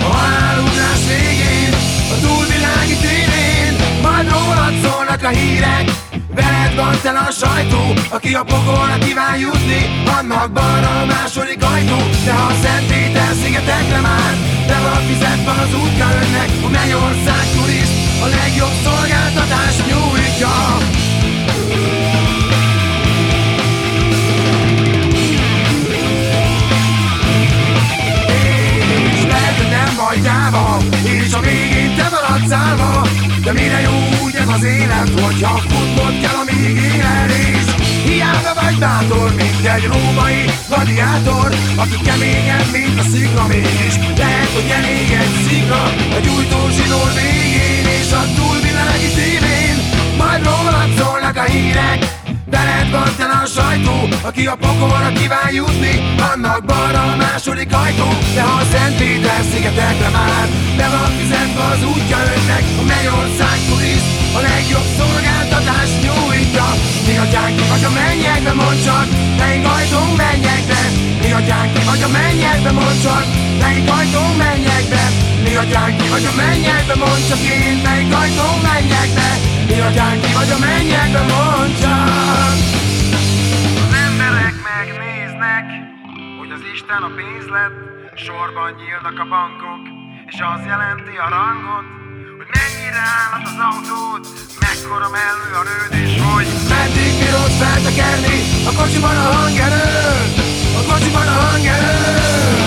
A 0.06 0.10
haláludás 0.16 1.02
végén, 1.12 1.72
a 2.14 2.16
túlvilági 2.24 2.96
tévén 3.04 3.72
Majd 4.02 4.26
rólad 4.34 4.74
szólnak 4.84 5.22
a 5.22 5.32
hírek, 5.38 5.86
Veled 6.34 6.74
van 6.76 6.96
tele 7.02 7.18
a 7.18 7.30
sajtó, 7.30 7.82
aki 8.08 8.34
a 8.34 8.42
pokolra 8.42 8.98
kíván 8.98 9.38
jutni 9.38 9.80
Annak 10.18 10.50
balra 10.52 11.00
a 11.00 11.04
második 11.04 11.64
ajtó. 11.72 11.96
De 12.24 12.32
ha 12.32 12.46
a 12.46 12.54
Szent 12.62 12.86
Péter 12.86 13.32
szigetekre 13.42 14.00
már 14.00 14.34
De 14.66 14.78
van 14.84 15.00
fizetve 15.08 15.50
az 15.64 15.74
útka 15.82 16.06
önnek 16.22 16.50
A 16.66 16.68
Mennyország 16.68 17.44
turist 17.54 17.94
A 18.24 18.26
legjobb 18.26 18.76
szolgáltatás 18.84 19.76
nyújtja. 19.88 20.54
És 29.14 29.22
lehet, 29.32 29.58
nem 29.70 29.94
vagy 29.96 30.22
gyáva 30.22 30.76
És 31.02 31.32
a 31.34 31.40
végén 31.40 31.96
te 31.96 32.08
maradsz 32.10 32.52
állva 32.52 33.03
De 33.44 33.52
mire 33.52 33.80
jó 33.80 34.24
úgy 34.24 34.34
ez 34.34 34.48
az 34.48 34.64
élet 34.64 35.20
Hogyha 35.20 35.56
futnod 35.56 36.20
kell, 36.20 36.34
amíg 36.42 36.76
éled 36.76 37.30
És 37.30 37.66
hiába 38.04 38.52
vagy 38.60 38.78
bátor, 38.78 39.34
mint 39.34 39.66
egy 39.74 39.84
római 39.92 40.44
gladiátor 40.68 41.54
Aki 41.76 41.96
keményebb, 42.04 42.68
mint 42.72 42.98
a 42.98 43.02
szikla 43.02 43.46
Mégis. 43.46 43.94
Lehet, 44.16 44.50
hogy 44.56 44.70
elég 44.78 45.10
egy 45.22 45.34
szikla 45.46 45.82
A 46.16 46.18
gyújtó 46.24 46.60
zsinór 46.76 47.10
végén 47.18 47.86
És 48.00 48.12
a 48.12 48.22
túlvilági 48.36 49.10
tévén 49.18 49.76
Majd 50.18 50.44
rólad 50.44 50.90
szólnak 50.98 51.36
a 51.36 51.42
hírek 51.42 52.23
Veled 52.54 52.90
van 52.90 53.10
tele 53.18 53.38
a 53.44 53.46
sajtó, 53.56 53.96
aki 54.28 54.46
a 54.46 54.56
pokolra 54.62 55.10
kíván 55.18 55.52
jutni 55.58 55.94
Annak 56.32 56.64
balra 56.70 57.02
a 57.12 57.16
második 57.16 57.72
ajtó. 57.84 58.08
De 58.34 58.42
ha 58.42 58.54
a 58.62 58.64
Szent 58.72 58.96
Péter 58.98 59.42
szigetekre 59.50 60.08
már 60.16 60.46
Be 60.78 60.86
van 60.94 61.10
fizetve 61.18 61.62
az 61.72 61.82
útja 61.92 62.18
önnek 62.34 62.64
A 62.80 62.82
Mennyország 62.92 63.58
turist 63.68 64.08
a 64.38 64.40
legjobb 64.48 64.88
szolgáltatás 64.98 65.90
nyújtja. 66.04 66.68
Mi 67.06 67.14
atyánk 67.24 67.58
vagy 67.70 67.84
a 67.90 67.90
mennyekbe, 68.00 68.52
mondd 68.60 68.80
csak 68.86 69.08
Melyik 69.38 69.66
ajtón 69.76 70.08
mennyekbe 70.22 70.80
Mi 71.22 71.30
atyánk 71.38 71.72
vagy 71.88 72.02
a 72.08 72.10
mennyekbe, 72.18 72.70
mondd 72.78 72.98
csak 73.04 73.26
Melyik 73.60 73.88
ajtón 73.98 74.32
mennyekbe 74.44 75.02
Mi 75.44 75.54
atyánk 75.62 75.98
vagy 76.12 76.26
a 76.30 76.34
mennyekbe, 76.42 76.94
mondd 77.02 77.22
csak 77.28 77.42
én 77.58 77.74
Melyik 77.86 78.12
ajtón 78.22 78.56
mennyekbe 78.68 79.28
Mi 79.68 79.76
atyánk 79.88 80.22
vagy 80.36 80.50
a 80.56 80.58
mennyekbe, 80.66 81.20
mondd 81.32 81.74
csak 81.82 82.23
megnéznek, 85.38 85.66
hogy 86.38 86.50
az 86.50 86.62
Isten 86.74 87.02
a 87.02 87.10
pénz 87.16 87.46
lett, 87.56 87.76
sorban 88.26 88.70
nyílnak 88.78 89.18
a 89.24 89.26
bankok, 89.32 89.82
és 90.30 90.38
az 90.52 90.62
jelenti 90.66 91.14
a 91.26 91.28
rangot, 91.36 91.86
hogy 92.38 92.50
mennyire 92.58 93.02
állat 93.18 93.46
az 93.50 93.58
autód, 93.68 94.22
mekkora 94.64 95.08
mellő 95.16 95.48
a 95.60 95.62
rőd, 95.68 95.92
és 96.02 96.12
hogy 96.28 96.46
Meddig 96.72 97.12
bírod 97.20 97.52
feltekerni 97.60 98.38
a 98.70 98.72
kocsiban 98.78 99.16
a 99.24 99.26
hangerőt 99.36 100.34
A 100.80 100.82
kocsiban 100.90 101.26
a 101.34 101.36
hangerőt 101.46 102.63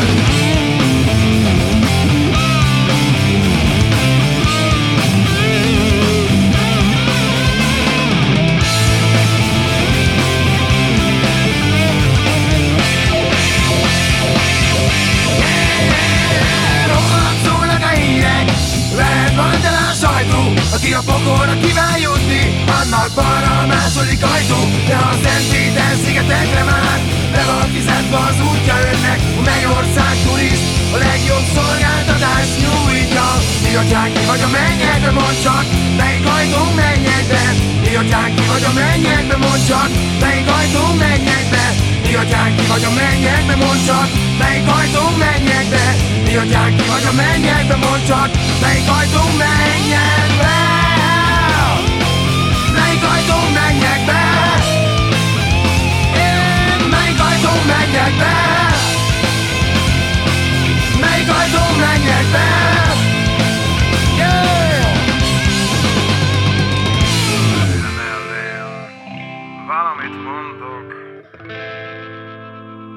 Rólad 16.92 17.38
szólnak 17.46 17.84
a 17.90 17.94
hírek 18.00 18.48
Veled 18.96 19.36
van 19.36 19.62
a 19.90 19.94
sajtó 20.04 20.42
Aki 20.76 20.94
a 20.94 21.02
pokolra 21.10 21.56
kíván 21.64 21.98
jutni 22.08 22.64
Annak 22.80 23.12
balra 23.16 23.52
a 23.64 23.66
második 23.66 24.24
ajtó 24.34 24.60
De 24.88 24.96
a 24.96 25.12
Szent 25.24 25.46
Péter 25.52 25.94
szigetekre 26.04 26.64
már 26.64 27.00
Le 27.36 27.44
van 27.50 27.68
fizetve 27.74 28.18
az 28.30 28.38
útja 28.50 28.76
önnek 28.92 29.20
A 29.40 29.42
Mennyország 29.50 30.16
turist 30.26 30.66
A 30.96 30.98
legjobb 30.98 31.46
szolgáltatás 31.56 32.50
nyújtja 32.62 33.28
Mi 33.64 33.76
atyánk 33.82 34.14
ki 34.14 34.26
vagy 34.30 34.42
a 34.48 34.50
mennyekbe? 34.58 35.12
Mondd 35.12 35.38
csak 35.44 35.66
Melyik 35.98 36.26
ajtó 36.36 36.62
mennyekbe 36.82 37.44
Mi 37.84 37.96
atyánk 38.02 38.36
ki 38.36 38.46
vagy 38.52 38.66
a 38.70 38.74
mennyekbe 38.80 39.36
mondd 39.38 39.66
csak 39.68 39.90
Melyik 40.22 40.48
ajtó 40.58 40.84
mennyekbe 41.04 41.87
Mi 42.08 42.16
atyánk 42.16 42.56
ki 42.56 42.66
vagy 42.66 42.84
a 42.84 42.90
mennyekbe 42.90 43.56
mondd 43.56 43.86
csak 43.86 44.10
Melyik 44.40 44.68
ajtó 44.68 45.02
mennyekbe 45.18 45.96
Mi 46.26 46.36
atyánk 46.36 46.76
ki 46.76 46.84
vagy 46.88 47.04
a 47.12 47.14
mennyekbe 47.16 47.76
mondd 47.76 48.06
csak 48.08 48.30
Melyik 48.62 48.90
ajtó 48.90 49.22
mennyekbe 49.38 50.17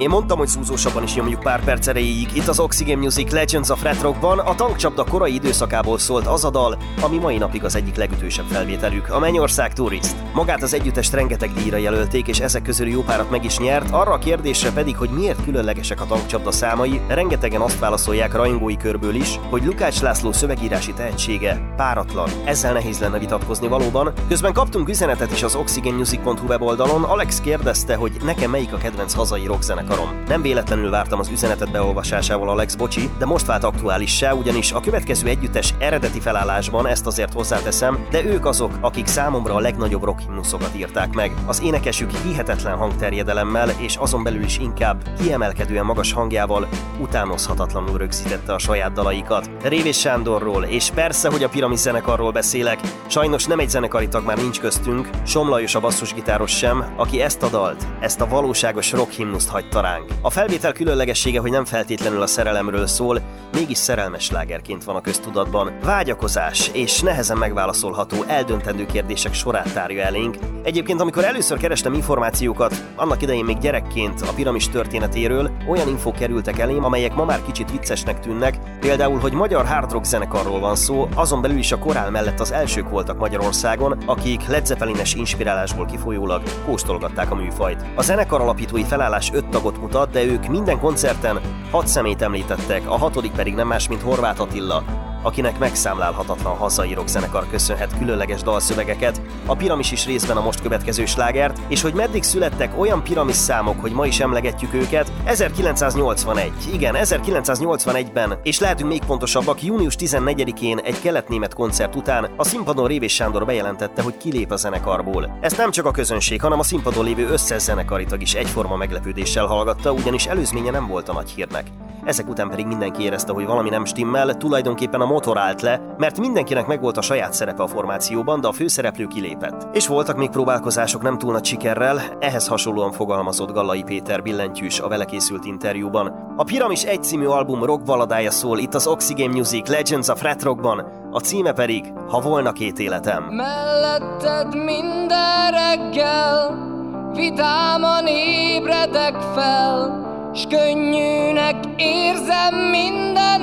Én 0.00 0.08
mondtam, 0.08 0.38
hogy 0.38 0.48
szúzósabban 0.48 1.02
is 1.02 1.14
nyomjuk 1.14 1.40
pár 1.40 1.64
perc 1.64 1.86
erejéig. 1.86 2.28
Itt 2.32 2.46
az 2.46 2.60
Oxygen 2.60 2.98
Music 2.98 3.32
Legends 3.32 3.70
of 3.70 3.82
Red 3.82 4.00
Rockban 4.00 4.38
a 4.38 4.54
tankcsapda 4.54 5.04
korai 5.04 5.34
időszakából 5.34 5.98
szólt 5.98 6.26
az 6.26 6.44
a 6.44 6.50
dal, 6.50 6.78
ami 7.00 7.18
mai 7.18 7.38
napig 7.38 7.64
az 7.64 7.74
egyik 7.74 7.96
legütősebb 7.96 8.44
felvételük, 8.46 9.10
a 9.10 9.18
Mennyország 9.18 9.72
Tourist. 9.72 10.16
Magát 10.34 10.62
az 10.62 10.74
együttest 10.74 11.12
rengeteg 11.12 11.52
díjra 11.52 11.76
jelölték, 11.76 12.26
és 12.26 12.40
ezek 12.40 12.62
közül 12.62 12.88
jó 12.88 13.02
párat 13.02 13.30
meg 13.30 13.44
is 13.44 13.58
nyert, 13.58 13.90
arra 13.90 14.12
a 14.12 14.18
kérdésre 14.18 14.70
pedig, 14.70 14.96
hogy 14.96 15.10
miért 15.10 15.44
különlegesek 15.44 16.00
a 16.00 16.06
tankcsapda 16.06 16.52
számai, 16.52 17.00
rengetegen 17.08 17.60
azt 17.60 17.78
válaszolják 17.78 18.34
rajongói 18.34 18.76
körből 18.76 19.14
is, 19.14 19.38
hogy 19.50 19.64
Lukács 19.64 20.00
László 20.00 20.32
szövegírási 20.32 20.92
tehetsége 20.92 21.72
páratlan. 21.76 22.28
Ezzel 22.44 22.72
nehéz 22.72 23.00
lenne 23.00 23.18
vitatkozni 23.18 23.68
valóban. 23.68 24.12
Közben 24.28 24.52
kaptunk 24.52 24.88
üzenetet 24.88 25.32
is 25.32 25.42
az 25.42 25.54
oxygenmusic.hu 25.54 26.46
weboldalon, 26.46 27.02
Alex 27.02 27.40
kérdezte, 27.40 27.94
hogy 27.94 28.12
nekem 28.24 28.50
melyik 28.50 28.72
a 28.72 28.76
kedvenc 28.76 29.12
hazai 29.12 29.46
rockzenekarom. 29.90 30.24
Nem 30.26 30.42
véletlenül 30.42 30.90
vártam 30.90 31.18
az 31.18 31.29
üzenetet 31.29 31.70
beolvasásával 31.70 32.48
Alex 32.48 32.74
Bocsi, 32.74 33.11
de 33.18 33.24
most 33.24 33.46
vált 33.46 33.64
aktuálissá, 33.64 34.33
ugyanis 34.33 34.72
a 34.72 34.81
következő 34.81 35.29
együttes 35.29 35.74
eredeti 35.79 36.20
felállásban 36.20 36.87
ezt 36.87 37.07
azért 37.07 37.33
hozzáteszem, 37.33 38.07
de 38.11 38.24
ők 38.24 38.46
azok, 38.46 38.72
akik 38.81 39.07
számomra 39.07 39.55
a 39.55 39.61
legnagyobb 39.61 40.03
rock 40.03 40.20
himnuszokat 40.20 40.76
írták 40.76 41.14
meg. 41.14 41.33
Az 41.46 41.62
énekesük 41.62 42.11
hihetetlen 42.11 42.76
hangterjedelemmel 42.76 43.68
és 43.79 43.96
azon 43.96 44.22
belül 44.22 44.42
is 44.42 44.59
inkább 44.59 45.03
kiemelkedően 45.20 45.85
magas 45.85 46.12
hangjával 46.12 46.68
utánozhatatlanul 47.00 47.98
rögzítette 47.98 48.55
a 48.55 48.59
saját 48.59 48.92
dalaikat. 48.92 49.50
Révés 49.62 49.98
Sándorról, 49.98 50.64
és 50.64 50.90
persze, 50.94 51.31
hogy 51.31 51.42
a 51.42 51.48
Piramis 51.48 51.79
zenekarról 51.79 52.33
beszélek, 52.33 52.81
sajnos 53.07 53.44
nem 53.44 53.59
egy 53.59 53.68
zenekari 53.68 54.09
tag 54.09 54.24
már 54.24 54.37
nincs 54.37 54.61
köztünk, 54.61 55.09
Somlajos 55.26 55.74
a 55.74 55.81
basszusgitáros 55.81 56.57
sem, 56.57 56.85
aki 56.96 57.20
ezt 57.20 57.42
a 57.42 57.48
dalt, 57.48 57.87
ezt 58.00 58.20
a 58.20 58.26
valóságos 58.26 58.92
rock 58.92 59.11
himnuszt 59.11 59.48
hagyta 59.80 59.98
ránk. 59.98 60.04
A 60.22 60.30
felvétel 60.30 60.72
különlegessége, 60.72 61.40
hogy 61.40 61.50
nem 61.50 61.64
feltétlenül 61.64 62.22
a 62.22 62.26
szerelemről 62.26 62.86
szól, 62.86 63.20
mégis 63.52 63.78
szerelmes 63.78 64.24
slágerként 64.24 64.84
van 64.84 64.96
a 64.96 65.00
köztudatban. 65.00 65.72
Vágyakozás 65.84 66.70
és 66.72 67.00
nehezen 67.00 67.36
megválaszolható, 67.36 68.24
eldöntendő 68.26 68.86
kérdések 68.86 69.34
sorát 69.34 69.72
tárja 69.72 70.02
elénk. 70.02 70.36
Egyébként, 70.62 71.00
amikor 71.00 71.24
először 71.24 71.58
kerestem 71.58 71.92
információkat, 71.92 72.84
annak 72.96 73.22
idején 73.22 73.44
még 73.44 73.58
gyerekként 73.58 74.20
a 74.20 74.32
piramis 74.34 74.68
történetéről, 74.68 75.50
olyan 75.68 75.88
infók 75.88 76.14
kerültek 76.14 76.58
elém, 76.58 76.84
amelyek 76.84 77.14
ma 77.14 77.24
már 77.24 77.42
kicsit 77.42 77.70
viccesnek 77.70 78.20
tűnnek, 78.20 78.58
például, 78.80 79.18
hogy 79.18 79.32
magyar 79.32 79.66
hard 79.66 79.92
rock 79.92 80.04
zenekarról 80.04 80.60
van 80.60 80.76
szó, 80.76 81.08
azon 81.14 81.40
belül 81.40 81.58
is 81.58 81.72
a 81.72 81.78
korál 81.78 82.10
mellett 82.10 82.40
az 82.40 82.52
elsők 82.52 82.88
voltak 82.88 83.18
Magyarországon, 83.18 84.02
akik 84.06 84.46
Led 84.46 84.66
Zeppelines 84.66 85.14
inspirálásból 85.14 85.86
kifolyólag 85.86 86.42
kóstolgatták 86.64 87.30
a 87.30 87.34
műfajt. 87.34 87.84
A 87.94 88.02
zenekar 88.02 88.40
alapítói 88.40 88.84
felállás 88.84 89.30
öt 89.32 89.48
tagot 89.48 89.69
rockot 89.70 89.83
mutat, 89.83 90.11
de 90.11 90.24
ők 90.24 90.46
minden 90.46 90.78
koncerten 90.78 91.40
hat 91.70 91.87
szemét 91.87 92.22
említettek, 92.22 92.90
a 92.90 92.96
hatodik 92.96 93.33
pedig 93.33 93.54
nem 93.54 93.66
más, 93.66 93.88
mint 93.88 94.02
Horváth 94.02 94.40
Attila, 94.40 95.10
akinek 95.22 95.59
megszámlálhatatlan 95.59 96.56
hazai 96.56 96.94
rockzenekar 96.94 97.46
köszönhet 97.50 97.98
különleges 97.98 98.42
dalszövegeket, 98.42 99.20
a 99.46 99.54
Piramis 99.54 99.92
is 99.92 100.06
részben 100.06 100.37
a 100.37 100.42
most 100.42 100.61
következő 100.61 101.04
slágert, 101.04 101.59
és 101.68 101.83
hogy 101.83 101.92
meddig 101.92 102.22
születtek 102.22 102.78
olyan 102.78 103.02
piramis 103.02 103.37
számok, 103.37 103.80
hogy 103.80 103.92
ma 103.92 104.06
is 104.06 104.20
emlegetjük 104.20 104.74
őket, 104.74 105.12
1981, 105.24 106.52
igen, 106.72 106.96
1981-ben, 106.98 108.38
és 108.42 108.59
lehetünk 108.59 108.90
még 108.90 109.04
pontosabbak, 109.04 109.62
június 109.62 109.94
14-én 109.98 110.78
egy 110.78 111.00
kelet-német 111.00 111.54
koncert 111.54 111.94
után 111.94 112.30
a 112.37 112.44
színpadon 112.44 112.87
Révés 112.87 113.14
Sándor 113.14 113.44
bejelentette, 113.44 114.02
hogy 114.02 114.16
kilép 114.16 114.50
a 114.50 114.56
zenekarból. 114.56 115.38
Ezt 115.40 115.56
nem 115.56 115.70
csak 115.70 115.87
a 115.87 115.90
közönség, 115.90 116.40
hanem 116.40 116.59
a 116.59 116.62
színpadon 116.62 117.04
lévő 117.04 117.28
összes 117.28 117.62
zenekaritag 117.62 118.22
is 118.22 118.35
egyforma 118.35 118.76
meglepődéssel 118.76 119.46
hallgatta, 119.46 119.92
ugyanis 119.92 120.26
előzménye 120.26 120.70
nem 120.70 120.87
volt 120.87 121.09
a 121.09 121.12
nagy 121.12 121.30
hírnek. 121.30 121.66
Ezek 122.04 122.28
után 122.28 122.48
pedig 122.48 122.66
mindenki 122.66 123.02
érezte, 123.02 123.33
hogy 123.33 123.46
valami 123.46 123.68
nem 123.68 123.85
stimmel, 123.85 124.37
tulajdonképpen 124.37 125.00
a 125.00 125.06
motor 125.11 125.38
állt 125.38 125.62
le, 125.62 125.81
mert 125.99 126.18
mindenkinek 126.18 126.66
megvolt 126.66 126.96
a 126.96 127.03
saját 127.03 127.33
szerepe 127.33 127.62
a 127.62 127.66
formációban, 127.66 128.40
de 128.40 128.49
a 128.49 128.53
főszereplő 128.53 129.07
kilépett. 129.07 129.68
És 129.73 129.87
voltak 129.87 130.16
még 130.16 130.31
próbálkozások 130.31 131.03
nem 131.03 131.18
túl 131.18 131.33
nagy 131.33 131.44
sikerrel, 131.44 132.01
ehhez 132.18 132.46
hasonlóan 132.46 132.92
fogalmazott 132.92 133.53
Gallai 133.53 133.83
Péter 133.83 134.23
billentyűs 134.23 134.81
a 134.81 134.88
vele 134.88 135.05
készült 135.05 135.44
interjúban. 135.44 136.35
A 136.37 136.44
Piramis 136.44 136.83
egy 136.83 137.03
című 137.03 137.27
album 137.27 137.64
rock 137.64 137.85
baladája 137.85 138.31
szól 138.31 138.59
itt 138.59 138.75
az 138.75 138.87
Oxygen 138.87 139.31
Music 139.31 139.68
Legends 139.68 140.09
of 140.09 140.23
Red 140.23 140.42
Rockban, 140.42 140.87
a 141.12 141.18
címe 141.18 141.53
pedig 141.53 141.92
Ha 142.09 142.20
volna 142.20 142.53
két 142.53 142.79
életem. 142.79 143.23
Melletted 143.23 144.55
minden 144.55 145.51
reggel 145.51 146.68
Vidáman 147.14 148.07
ébredek 148.07 149.20
fel 149.35 150.09
S 150.35 150.46
könnyűnek 150.46 151.57
érzem 151.77 152.55
mindenem 152.55 153.42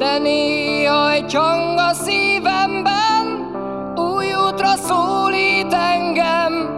De 0.00 0.18
néha 0.18 1.10
egy 1.10 1.34
hang 1.34 1.78
a 1.78 1.92
szívemben 1.92 3.26
Új 3.96 4.34
útra 4.34 4.76
szólít 4.76 5.72
engem. 5.72 6.68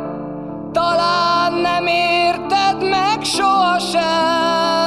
Talán 0.72 1.52
nem 1.52 1.86
érted 1.86 2.88
meg 2.88 3.22
sohasem 3.22 4.81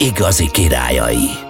igazi 0.00 0.48
királyai. 0.48 1.49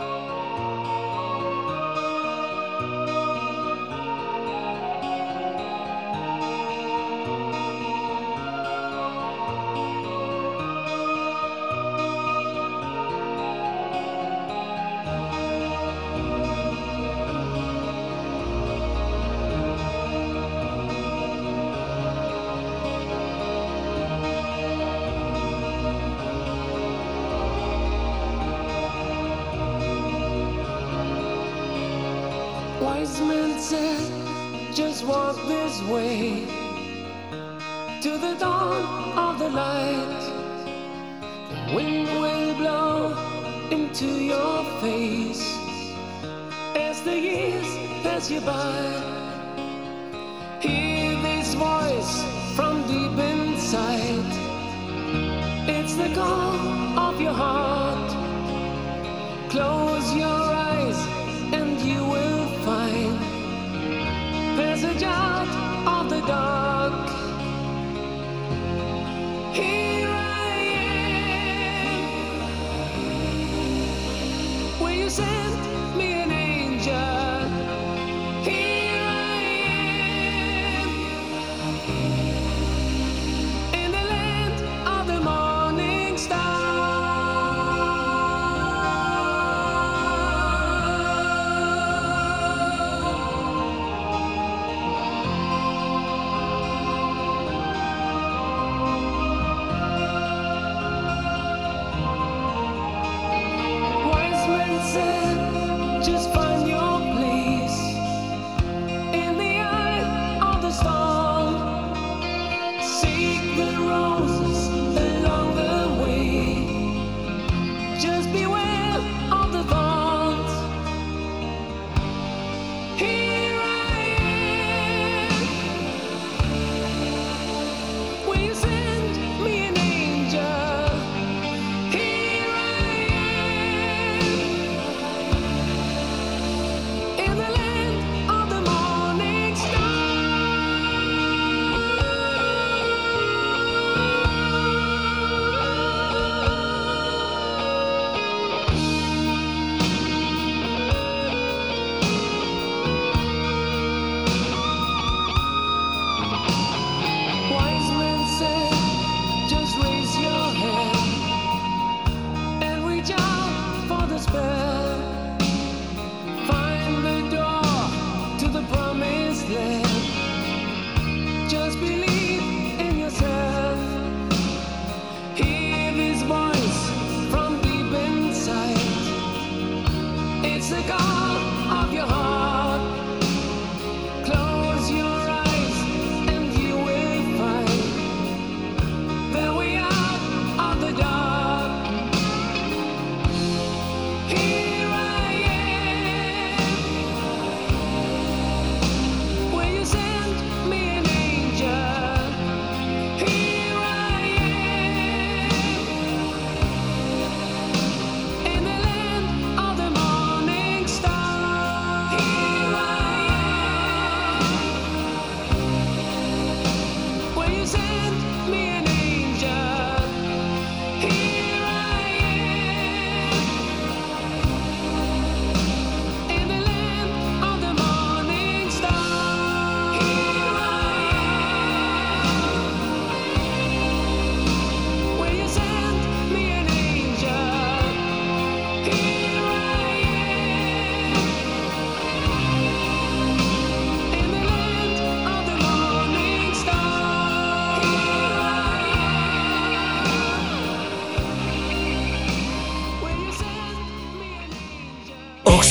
Close 59.51 60.15
your 60.15 60.29
eyes 60.29 60.97
and 61.53 61.81
you 61.81 62.05
will 62.05 62.47
find 62.65 63.19
there's. 64.57 65.30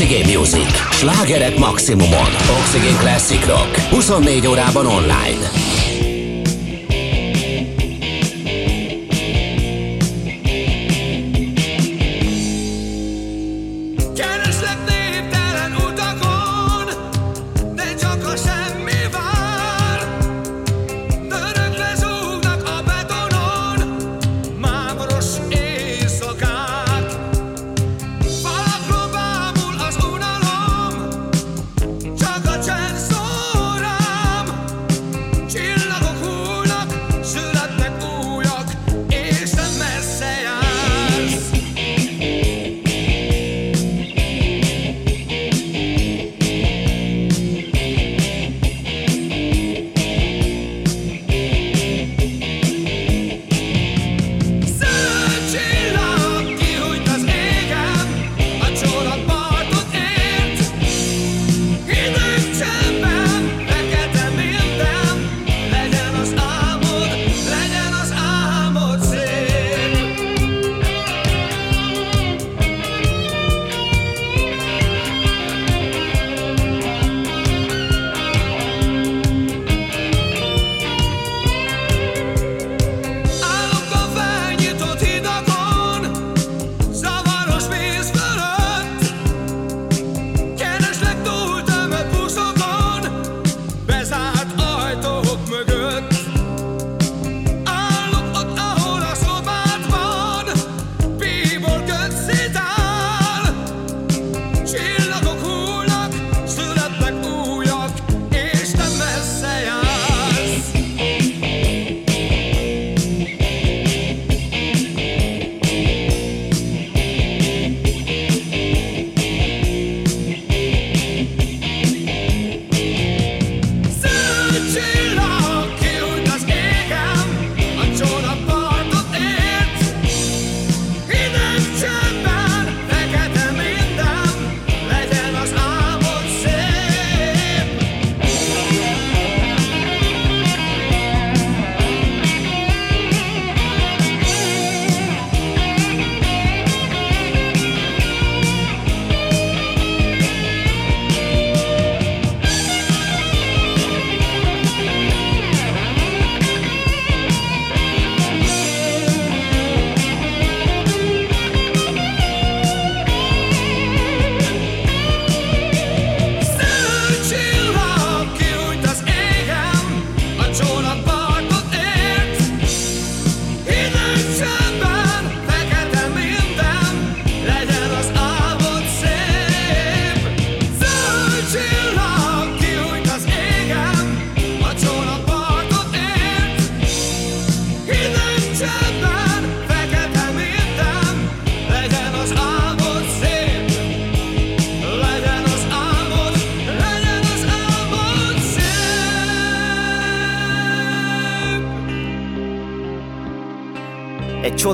Oxigén 0.09 0.37
Music. 0.37 0.71
Slágerek 0.91 1.57
maximumon. 1.57 2.27
Oxigén 2.59 2.97
Classic 2.97 3.45
Rock. 3.45 3.79
24 3.89 4.47
órában 4.47 4.85
online. 4.85 5.58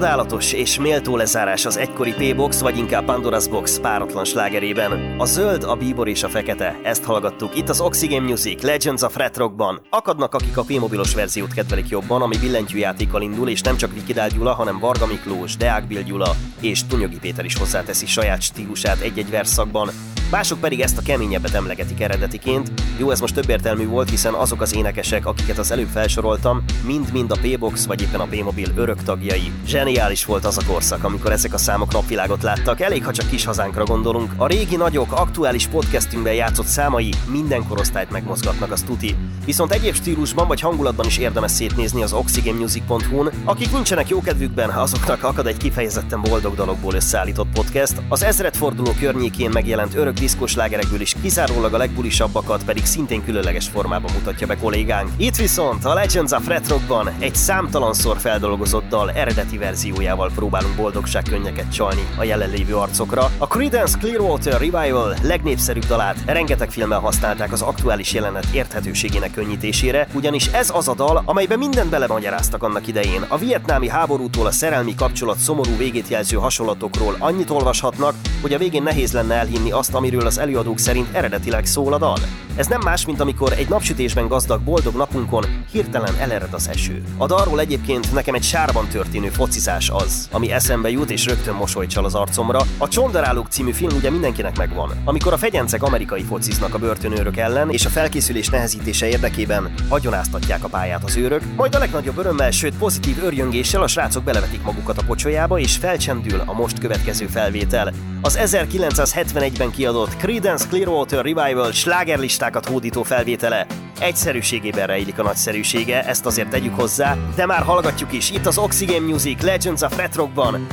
Csodálatos 0.05 0.53
és 0.53 0.79
méltó 0.79 1.15
lezárás 1.15 1.65
az 1.65 1.77
egykori 1.77 2.13
P-Box, 2.13 2.59
vagy 2.59 2.77
inkább 2.77 3.03
Pandora's 3.07 3.47
Box 3.49 3.79
páratlan 3.79 4.25
slágerében. 4.25 5.15
A 5.19 5.25
zöld, 5.25 5.63
a 5.63 5.75
bíbor 5.75 6.07
és 6.07 6.23
a 6.23 6.29
fekete, 6.29 6.79
ezt 6.83 7.03
hallgattuk 7.03 7.57
itt 7.57 7.69
az 7.69 7.81
Oxygen 7.81 8.23
Music 8.23 8.61
Legends 8.61 9.01
of 9.01 9.15
Red 9.15 9.37
Rockban. 9.37 9.81
Akadnak, 9.89 10.33
akik 10.33 10.57
a 10.57 10.63
P-mobilos 10.63 11.13
verziót 11.13 11.53
kedvelik 11.53 11.89
jobban, 11.89 12.21
ami 12.21 12.37
billentyűjátékkal 12.37 13.21
indul, 13.21 13.49
és 13.49 13.61
nem 13.61 13.77
csak 13.77 13.93
Vikidál 13.93 14.29
Gyula, 14.29 14.53
hanem 14.53 14.79
Varga 14.79 15.05
Miklós, 15.05 15.57
Deák 15.57 15.87
Bill 15.87 16.01
Gyula 16.01 16.35
és 16.59 16.85
Tunyogi 16.85 17.17
Péter 17.19 17.45
is 17.45 17.57
hozzáteszi 17.57 18.05
saját 18.05 18.41
stílusát 18.41 18.99
egy-egy 18.99 19.29
verszakban. 19.29 19.89
Mások 20.31 20.59
pedig 20.59 20.81
ezt 20.81 20.97
a 20.97 21.01
keményebbet 21.01 21.53
emlegetik 21.53 22.01
eredetiként. 22.01 22.71
Jó, 22.97 23.11
ez 23.11 23.19
most 23.19 23.33
több 23.33 23.49
értelmű 23.49 23.87
volt, 23.87 24.09
hiszen 24.09 24.33
azok 24.33 24.61
az 24.61 24.75
énekesek, 24.75 25.25
akiket 25.25 25.57
az 25.57 25.71
előbb 25.71 25.87
felsoroltam, 25.87 26.63
mind-mind 26.85 27.31
a 27.31 27.37
P-Box 27.41 27.85
vagy 27.85 28.01
éppen 28.01 28.19
a 28.19 28.25
P-Mobil 28.25 28.71
örök 28.75 29.03
tagjai. 29.03 29.51
Zseniális 29.67 30.25
volt 30.25 30.45
az 30.45 30.57
a 30.57 30.61
korszak, 30.67 31.03
amikor 31.03 31.31
ezek 31.31 31.53
a 31.53 31.57
számok 31.57 31.91
napvilágot 31.91 32.43
láttak, 32.43 32.81
elég 32.81 33.05
ha 33.05 33.11
csak 33.11 33.29
kis 33.29 33.45
hazánkra 33.45 33.83
gondolunk. 33.83 34.31
A 34.37 34.47
régi 34.47 34.75
nagyok 34.75 35.11
aktuális 35.11 35.67
podcastünkben 35.67 36.33
játszott 36.33 36.65
számai 36.65 37.13
minden 37.27 37.67
korosztályt 37.67 38.11
megmozgatnak, 38.11 38.71
az 38.71 38.81
tuti. 38.81 39.15
Viszont 39.45 39.71
egyéb 39.71 39.95
stílusban 39.95 40.47
vagy 40.47 40.61
hangulatban 40.61 41.05
is 41.05 41.17
érdemes 41.17 41.51
szétnézni 41.51 42.03
az 42.03 42.13
oxygenmusic.hu-n. 42.13 43.31
Akik 43.43 43.71
nincsenek 43.71 44.09
jókedvükben, 44.09 44.69
azoknak 44.69 45.23
akad 45.23 45.47
egy 45.47 45.57
kifejezetten 45.57 46.21
boldog 46.21 46.55
dologból 46.55 46.93
összeállított 46.93 47.47
podcast. 47.53 48.01
Az 48.09 48.23
ezredforduló 48.23 48.91
környékén 48.99 49.49
megjelent 49.49 49.95
örök 49.95 50.14
diszkos 50.19 50.55
lágerekből 50.55 51.01
is 51.01 51.15
kizárólag 51.21 51.73
a 51.73 51.77
legbulisabbakat 51.77 52.63
pedig 52.63 52.85
szintén 52.85 53.23
különleges 53.23 53.67
formában 53.67 54.11
mutatja 54.13 54.47
be 54.47 54.55
kollégánk. 54.55 55.09
Itt 55.17 55.35
viszont 55.35 55.85
a 55.85 55.93
Legends 55.93 56.31
of 56.31 56.47
Red 56.47 56.67
Rockban 56.67 57.09
egy 57.19 57.35
számtalanszor 57.35 58.17
feldolgozott 58.17 58.87
dal 58.89 59.11
eredeti 59.11 59.57
verziójával 59.57 60.31
próbálunk 60.35 60.75
boldogságkönnyeket 60.75 61.73
csalni 61.73 62.07
a 62.17 62.23
jelenlévő 62.23 62.75
arcokra. 62.75 63.31
A 63.37 63.47
Creedence 63.47 63.97
Clearwater 63.97 64.59
Revival 64.59 65.15
legnépszerűbb 65.21 65.85
dalát 65.85 66.17
rengeteg 66.25 66.71
filmmel 66.71 66.99
használták 66.99 67.51
az 67.51 67.61
aktuális 67.61 68.13
jelenet 68.13 68.47
érthetőségének 68.51 69.31
könnyítésére, 69.31 70.07
ugyanis 70.13 70.47
ez 70.47 70.69
az 70.73 70.87
a 70.87 70.95
dal, 70.95 71.23
amelyben 71.25 71.57
mindent 71.57 71.89
belemagyaráztak 71.89 72.63
annak 72.63 72.87
idején. 72.87 73.25
A 73.27 73.37
vietnámi 73.37 73.89
háborútól 73.89 74.45
a 74.45 74.51
szerelmi 74.51 74.95
kapcsolat 74.95 75.37
szomorú 75.37 75.77
végét 75.77 76.07
jelző 76.07 76.37
hasonlatokról 76.37 77.15
annyit 77.19 77.49
olvashatnak, 77.49 78.15
hogy 78.41 78.53
a 78.53 78.57
végén 78.57 78.83
nehéz 78.83 79.11
lenne 79.11 79.33
elhinni 79.33 79.71
azt, 79.71 79.95
amiről 80.05 80.25
az 80.25 80.37
előadók 80.37 80.79
szerint 80.79 81.07
eredetileg 81.15 81.65
szól 81.65 81.93
a 81.93 81.97
dal. 81.97 82.19
Ez 82.55 82.67
nem 82.67 82.81
más, 82.83 83.05
mint 83.05 83.19
amikor 83.19 83.51
egy 83.51 83.69
napsütésben 83.69 84.27
gazdag 84.27 84.61
boldog 84.61 84.95
napunkon 84.95 85.43
hirtelen 85.71 86.15
elered 86.19 86.53
az 86.53 86.69
eső. 86.69 87.03
A 87.17 87.25
dalról 87.25 87.59
egyébként 87.59 88.13
nekem 88.13 88.35
egy 88.35 88.43
sárban 88.43 88.87
történő 88.87 89.29
focizás 89.29 89.89
az, 89.89 90.27
ami 90.31 90.51
eszembe 90.51 90.89
jut 90.89 91.11
és 91.11 91.25
rögtön 91.25 91.53
mosolyt 91.53 91.89
csal 91.89 92.05
az 92.05 92.15
arcomra. 92.15 92.61
A 92.77 92.87
Csondarálók 92.87 93.47
című 93.47 93.71
film 93.71 93.95
ugye 93.95 94.09
mindenkinek 94.09 94.57
megvan. 94.57 94.91
Amikor 95.05 95.33
a 95.33 95.37
fegyencek 95.37 95.83
amerikai 95.83 96.23
fociznak 96.23 96.73
a 96.73 96.79
börtönőrök 96.79 97.37
ellen, 97.37 97.69
és 97.69 97.85
a 97.85 97.89
felkészülés 97.89 98.49
nehezítése 98.49 99.07
érdekében 99.07 99.73
agyonáztatják 99.87 100.63
a 100.63 100.67
pályát 100.67 101.03
az 101.03 101.15
őrök, 101.15 101.41
majd 101.55 101.75
a 101.75 101.79
legnagyobb 101.79 102.17
örömmel, 102.17 102.51
sőt 102.51 102.77
pozitív 102.77 103.23
örjöngéssel 103.23 103.81
a 103.81 103.87
srácok 103.87 104.23
belevetik 104.23 104.63
magukat 104.63 104.97
a 104.97 105.03
pocsolyába, 105.05 105.59
és 105.59 105.75
felcsendül 105.75 106.43
a 106.45 106.53
most 106.53 106.79
következő 106.79 107.25
felvétel. 107.25 107.93
Az 108.21 108.39
1971-ben 108.41 109.71
kiadott 109.71 109.94
Creedence 110.03 110.67
Clearwater 110.67 111.23
Revival 111.23 111.71
slágerlistákat 111.71 112.65
hódító 112.65 113.03
felvétele. 113.03 113.65
Egyszerűségében 113.99 114.87
rejlik 114.87 115.19
a 115.19 115.23
nagyszerűsége, 115.23 116.03
ezt 116.03 116.25
azért 116.25 116.49
tegyük 116.49 116.75
hozzá, 116.75 117.17
de 117.35 117.45
már 117.45 117.63
hallgatjuk 117.63 118.13
is 118.13 118.31
itt 118.31 118.45
az 118.45 118.57
Oxygen 118.57 119.01
Music 119.01 119.41
Legends 119.41 119.81
of 119.81 119.97
Red 119.97 120.15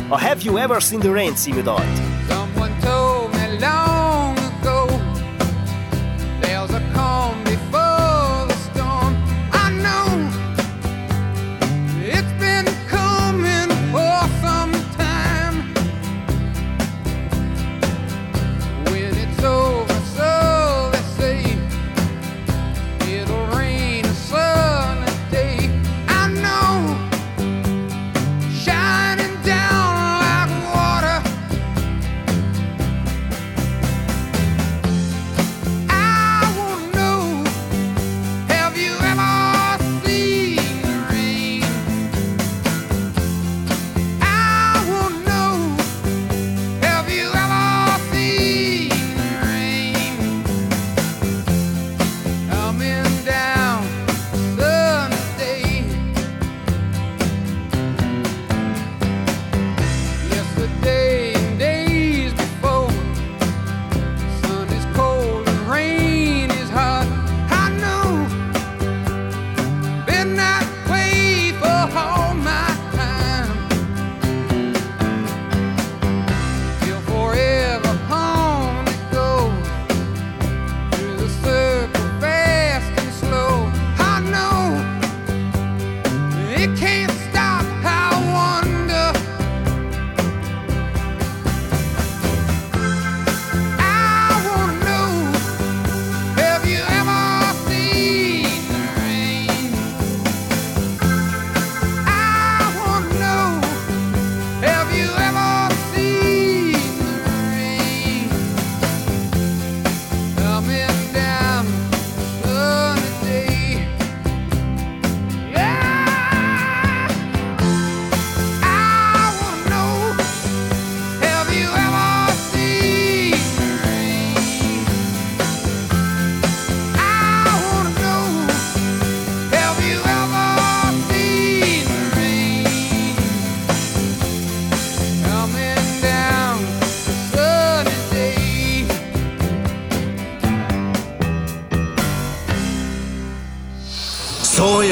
a 0.09 0.20
Have 0.20 0.37
You 0.43 0.57
Ever 0.57 0.81
Seen 0.81 1.01
the 1.01 1.11
Rain 1.11 1.35
című 1.35 1.62
dalt. 1.62 2.01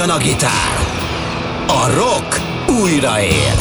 Szóljon 0.00 0.16
a 0.16 0.22
gitár! 0.22 0.86
A 1.66 1.92
rock 1.94 2.40
újraél! 2.80 3.59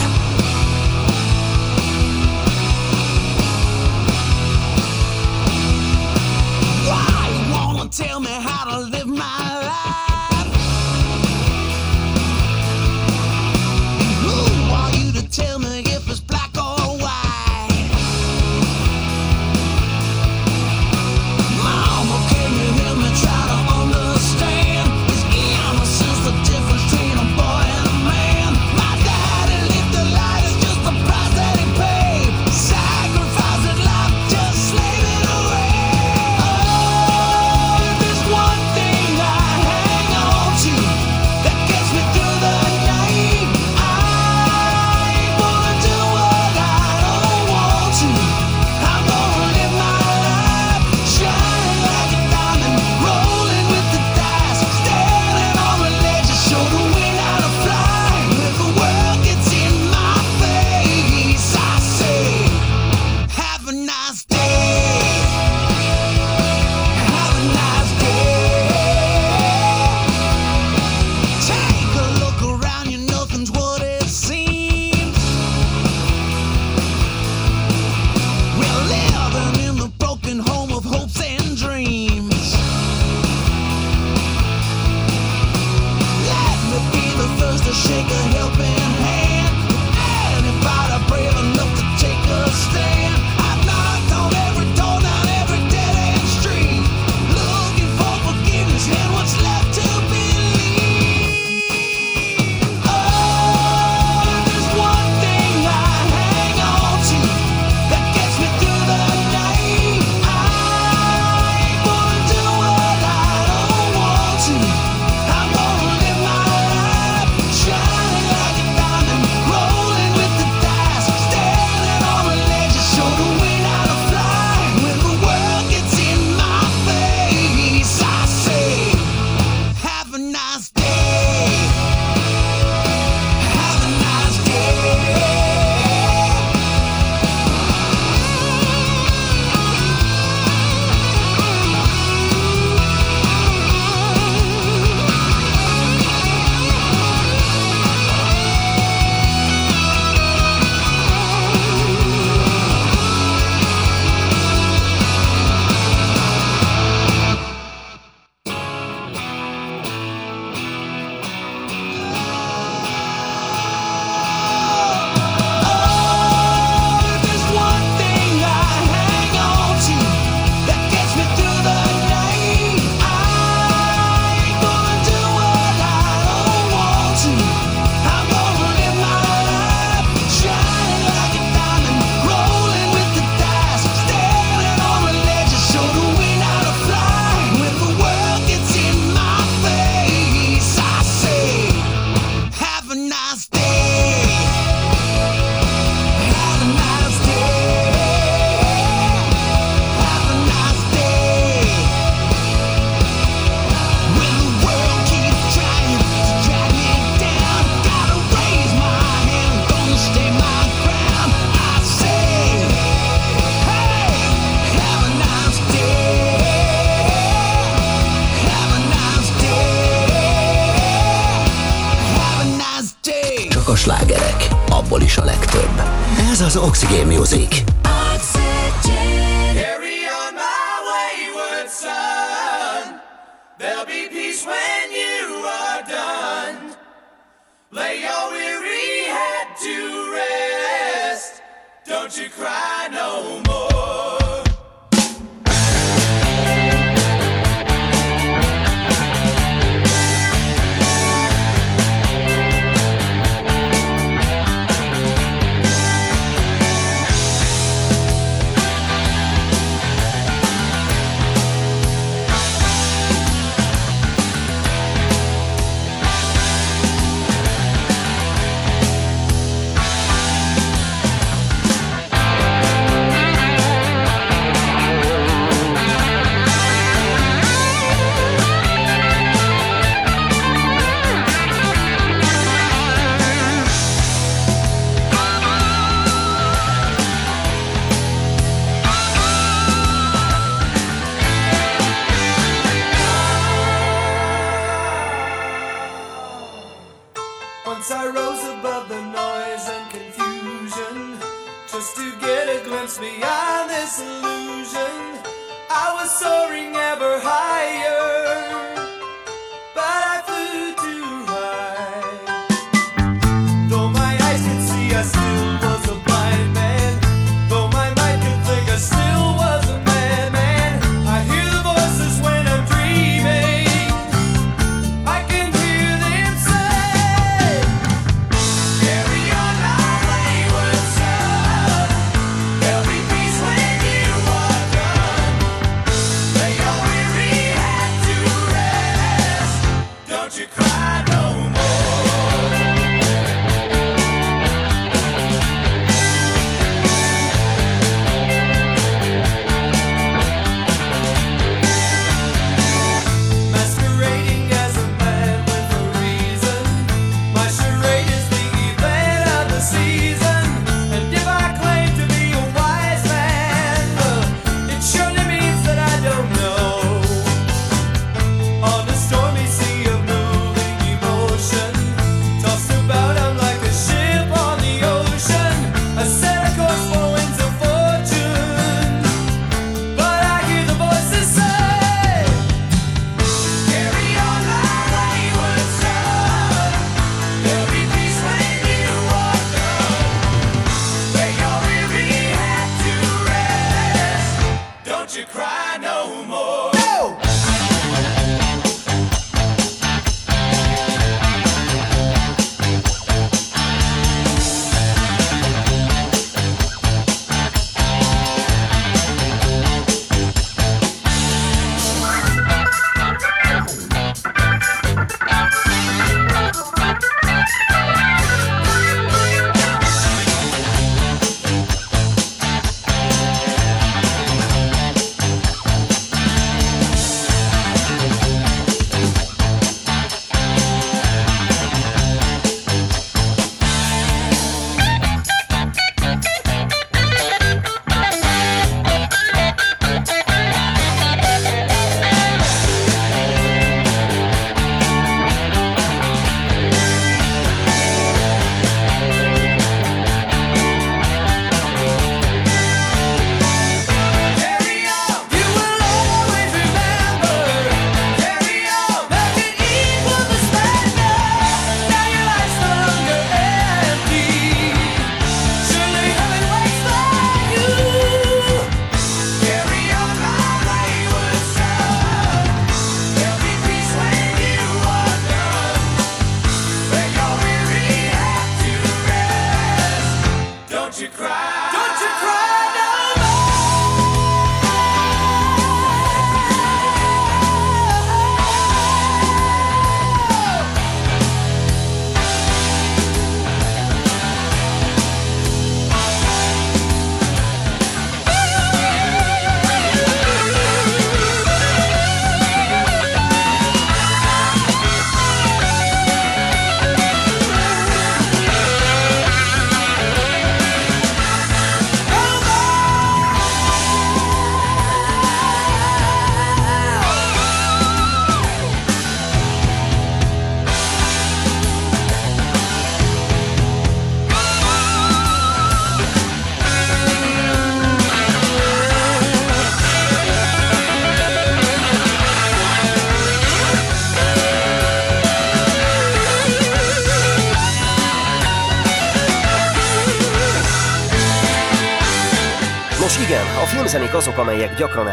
Amelyek 544.40 544.76
gyakran 544.76 545.08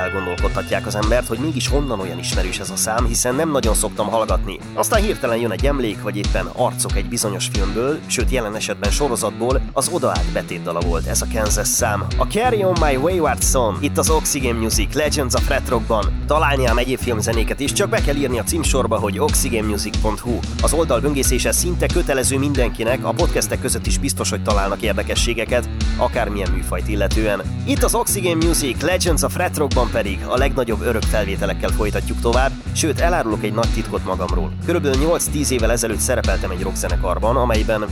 elgondolkodtatják 0.67 0.87
az 0.87 0.95
embert, 0.95 1.27
hogy 1.27 1.39
mégis 1.39 1.69
honnan 1.69 2.01
olyan 2.01 2.19
ismerős 2.19 2.59
ez 2.59 2.71
a 2.71 2.77
szám, 2.77 3.07
hiszen 3.07 3.35
nem 3.35 3.51
nagyon 3.51 3.75
szoktam 3.75 4.09
hallgatni. 4.09 4.59
Aztán 4.75 5.03
hirtelen 5.03 5.39
jön 5.39 5.51
egy 5.51 5.67
emlék, 5.67 6.03
vagy 6.03 6.17
éppen 6.17 6.47
arcok 6.53 6.97
egy 6.97 7.09
bizonyos 7.09 7.49
filmből, 7.53 7.99
sőt 8.07 8.31
jelen 8.31 8.55
esetben 8.55 8.91
sorozatból, 8.91 9.61
az 9.73 9.89
odaállt 9.89 10.33
betétdala 10.33 10.81
volt 10.81 11.07
ez 11.07 11.23
a 11.23 11.27
Kansas 11.33 11.69
szám. 11.69 12.07
A 12.17 12.25
Carry 12.25 12.65
On 12.65 12.77
My 12.81 12.97
Wayward 12.97 13.43
Son, 13.43 13.77
itt 13.81 13.99
az 13.99 14.11
Oxygen 14.11 14.55
Music, 14.55 14.95
Legends 14.95 15.35
of 15.35 15.49
Red 15.49 15.69
Rockban. 15.69 16.23
Találni 16.27 16.67
ám 16.67 16.79
egyéb 16.79 16.99
filmzenéket 16.99 17.61
is, 17.61 17.73
csak 17.73 17.89
be 17.89 18.01
kell 18.01 18.17
írni 18.17 18.39
a 18.39 18.43
címsorba, 18.43 18.99
hogy 18.99 19.19
oxygenmusic.hu. 19.19 20.39
Az 20.63 20.73
oldal 20.73 21.01
böngészése 21.01 21.53
szinte 21.53 21.87
kötelező 21.87 22.39
mindenkinek, 22.39 23.05
a 23.05 23.11
podcastek 23.13 23.61
között 23.61 23.87
is 23.87 23.99
biztos, 23.99 24.31
hogy 24.31 24.43
találnak 24.43 24.83
érdekességeket, 24.83 25.69
akármilyen 25.97 26.51
műfajt 26.51 26.89
illetően. 26.89 27.43
Itt 27.67 27.83
az 27.83 27.95
Oxygen 27.95 28.37
Music, 28.37 28.83
Legends 28.83 29.23
of 29.23 29.37
Red 29.37 29.57
Rockban 29.57 29.91
pedig 29.91 30.19
a 30.27 30.37
legnagyobb 30.57 30.89
örök 30.89 31.03
felvételekkel 31.03 31.71
folytatjuk 31.71 32.21
tovább, 32.21 32.53
sőt 32.73 33.01
elárulok 33.01 33.43
egy 33.43 33.53
nagy 33.53 33.69
titkot 33.75 34.05
magamról. 34.05 34.53
Körülbelül 34.65 35.09
8-10 35.09 35.51
évvel 35.51 35.71
ezelőtt 35.71 35.99
szerepeltem 35.99 36.51
egy 36.51 36.63
rockzenekarban, 36.63 37.37
amelyben 37.37 37.85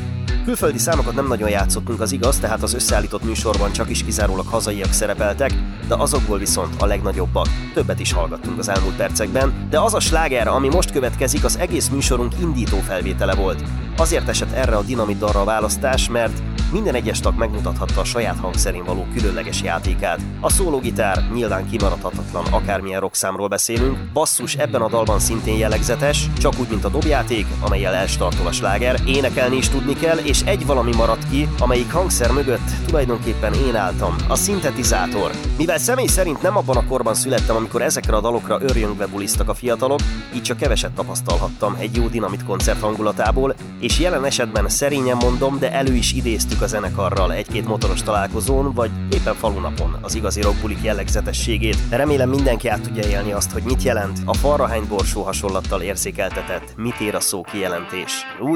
Külföldi 0.45 0.79
számokat 0.79 1.15
nem 1.15 1.27
nagyon 1.27 1.49
játszottunk, 1.49 2.01
az 2.01 2.13
igaz, 2.13 2.39
tehát 2.39 2.63
az 2.63 2.75
összeállított 2.75 3.25
műsorban 3.25 3.73
csak 3.73 3.91
is 3.91 4.05
kizárólag 4.05 4.47
hazaiak 4.47 4.93
szerepeltek, 4.93 5.51
de 5.89 5.95
azokból 5.95 6.39
viszont 6.39 6.83
a 6.83 6.87
legnagyobbak. 6.87 7.47
Többet 7.75 8.01
is 8.01 8.13
hallgattunk 8.13 8.59
az 8.59 8.69
elmúlt 8.69 8.97
percekben, 8.97 9.67
de 9.71 9.81
az 9.81 9.95
a 9.95 10.01
sláger, 10.01 10.49
ami 10.49 10.69
most 10.69 10.93
következik, 10.93 11.45
az 11.45 11.59
egész 11.59 11.89
műsorunk 11.89 12.33
indító 12.41 12.79
felvétele 12.79 13.35
volt. 13.35 13.63
Azért 13.97 14.29
esett 14.29 14.53
erre 14.53 14.77
a 14.77 14.83
dinamit 14.83 15.19
darra 15.19 15.41
a 15.41 15.45
választás, 15.45 16.09
mert 16.09 16.43
minden 16.75 16.95
egyes 16.95 17.21
tag 17.21 17.39
megmutathatta 17.39 18.01
a 18.01 18.05
saját 18.05 18.39
hangszerén 18.39 18.85
való 18.85 19.07
különleges 19.15 19.63
játékát. 19.63 20.21
A 20.41 20.51
szólógitár 20.51 21.23
nyilván 21.35 21.69
kimaradhatatlan, 21.71 22.45
akármilyen 22.51 23.01
rockszámról 23.01 23.49
beszélünk, 23.49 23.99
basszus 24.13 24.55
ebben 24.55 24.83
a 24.83 24.89
dalban 24.89 25.19
szintén 25.19 25.59
jellegzetes, 25.59 26.27
csak 26.39 26.53
úgy, 26.61 26.69
mint 26.69 26.85
a 26.85 26.89
dobjáték, 26.89 27.47
amelyel 27.61 27.95
elstartol 27.95 28.47
a 28.47 28.53
sláger, 28.53 29.01
énekelni 29.07 29.57
is 29.57 29.69
tudni 29.69 29.95
kell, 29.95 30.17
és 30.17 30.41
egy 30.41 30.67
valami 30.67 30.95
maradt 30.97 31.29
ki, 31.31 31.49
amelyik 31.59 31.93
hangszer 31.93 32.33
mögött 32.33 32.87
tulajdonképpen 32.87 33.53
én 33.53 33.77
álltam, 33.77 34.17
a 34.29 34.35
szintetizátor. 34.35 35.31
Mivel 35.57 35.79
személy 35.79 36.07
szerint 36.07 36.43
nem 36.43 36.57
abban 36.57 36.77
a 36.77 36.87
korban 36.87 37.15
születtem, 37.15 37.57
amikor 37.57 37.83
ezekre 37.83 38.17
a 38.17 38.21
dalokra 38.21 38.59
örjöngve 38.61 39.07
bulisztak 39.07 39.49
a 39.49 39.55
fiatalok, 39.55 40.01
így 40.35 40.43
csak 40.43 40.57
keveset 40.57 40.93
tapasztalhattam 40.93 41.77
egy 41.79 41.97
jó 41.97 42.09
dinamit 42.09 42.45
koncert 42.45 42.81
hangulatából, 42.81 43.55
és 43.81 43.99
jelen 43.99 44.25
esetben 44.25 44.69
szerényen 44.69 45.17
mondom, 45.17 45.59
de 45.59 45.73
elő 45.73 45.95
is 45.95 46.13
idéztük 46.13 46.63
a 46.65 46.67
zenekarral 46.67 47.33
egy-két 47.33 47.67
motoros 47.67 48.03
találkozón, 48.03 48.73
vagy 48.73 48.91
éppen 49.13 49.35
falunapon 49.35 49.99
az 50.03 50.15
igazi 50.15 50.41
rockbulik 50.41 50.83
jellegzetességét. 50.83 51.77
Remélem 51.91 52.29
mindenki 52.29 52.69
át 52.69 52.81
tudja 52.81 53.09
élni 53.09 53.33
azt, 53.33 53.51
hogy 53.51 53.63
mit 53.63 53.83
jelent 53.83 54.19
a 54.25 54.35
farrahány 54.35 54.87
borsó 54.89 55.23
hasonlattal 55.23 55.81
érzékeltetett, 55.81 56.75
mit 56.77 57.01
ér 57.01 57.15
a 57.15 57.21
szó 57.21 57.43
kijelentés. 57.43 58.13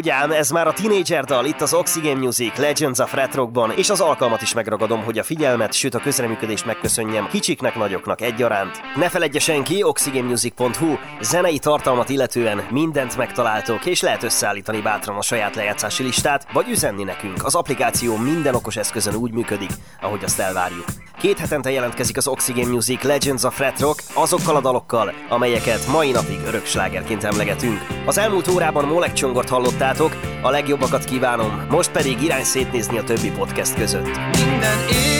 Ám, 0.08 0.30
ez 0.30 0.50
már 0.50 0.66
a 0.66 0.72
Teenager 0.72 1.24
dal, 1.24 1.44
itt 1.44 1.60
az 1.60 1.74
Oxygen 1.74 2.16
Music, 2.16 2.56
Legends 2.56 2.98
of 2.98 3.14
Red 3.14 3.34
Rockban, 3.34 3.72
és 3.76 3.90
az 3.90 4.00
alkalmat 4.00 4.42
is 4.42 4.54
megragadom, 4.54 5.04
hogy 5.04 5.18
a 5.18 5.22
figyelmet, 5.22 5.72
sőt 5.72 5.94
a 5.94 5.98
közreműködést 5.98 6.66
megköszönjem 6.66 7.28
kicsiknek, 7.28 7.74
nagyoknak 7.74 8.20
egyaránt. 8.20 8.80
Ne 8.96 9.08
feledje 9.08 9.40
senki, 9.40 9.82
oxygenmusic.hu, 9.82 10.96
zenei 11.20 11.58
tartalmat 11.58 12.08
illetően 12.08 12.66
mindent 12.70 13.16
megtaláltok, 13.16 13.86
és 13.86 14.00
lehet 14.00 14.22
összeállítani 14.22 14.80
bátran 14.80 15.16
a 15.16 15.22
saját 15.22 15.54
lejátszási 15.54 16.02
listát, 16.02 16.46
vagy 16.52 16.68
üzenni 16.68 17.04
nekünk. 17.04 17.44
Az 17.44 17.54
applikáció 17.54 17.96
minden 18.06 18.54
okos 18.54 18.76
eszközön 18.76 19.14
úgy 19.14 19.32
működik, 19.32 19.70
ahogy 20.00 20.24
azt 20.24 20.38
elvárjuk. 20.38 20.84
Két 21.18 21.38
hetente 21.38 21.70
jelentkezik 21.70 22.16
az 22.16 22.28
Oxygen 22.28 22.68
Music 22.68 23.02
Legends 23.02 23.44
of 23.44 23.58
Red 23.58 23.80
Rock 23.80 24.02
azokkal 24.14 24.56
a 24.56 24.60
dalokkal, 24.60 25.12
amelyeket 25.28 25.86
mai 25.86 26.10
napig 26.10 26.40
örök 26.46 26.64
slágerként 26.64 27.24
emlegetünk. 27.24 27.86
Az 28.06 28.18
elmúlt 28.18 28.48
órában 28.48 28.84
Molek 28.84 29.12
Csongort 29.12 29.48
hallottátok, 29.48 30.16
a 30.42 30.50
legjobbakat 30.50 31.04
kívánom, 31.04 31.66
most 31.70 31.90
pedig 31.90 32.22
irány 32.22 32.44
szétnézni 32.44 32.98
a 32.98 33.04
többi 33.04 33.30
podcast 33.30 33.74
között. 33.74 34.16
Minden 34.32 34.78
éjjel 34.90 35.17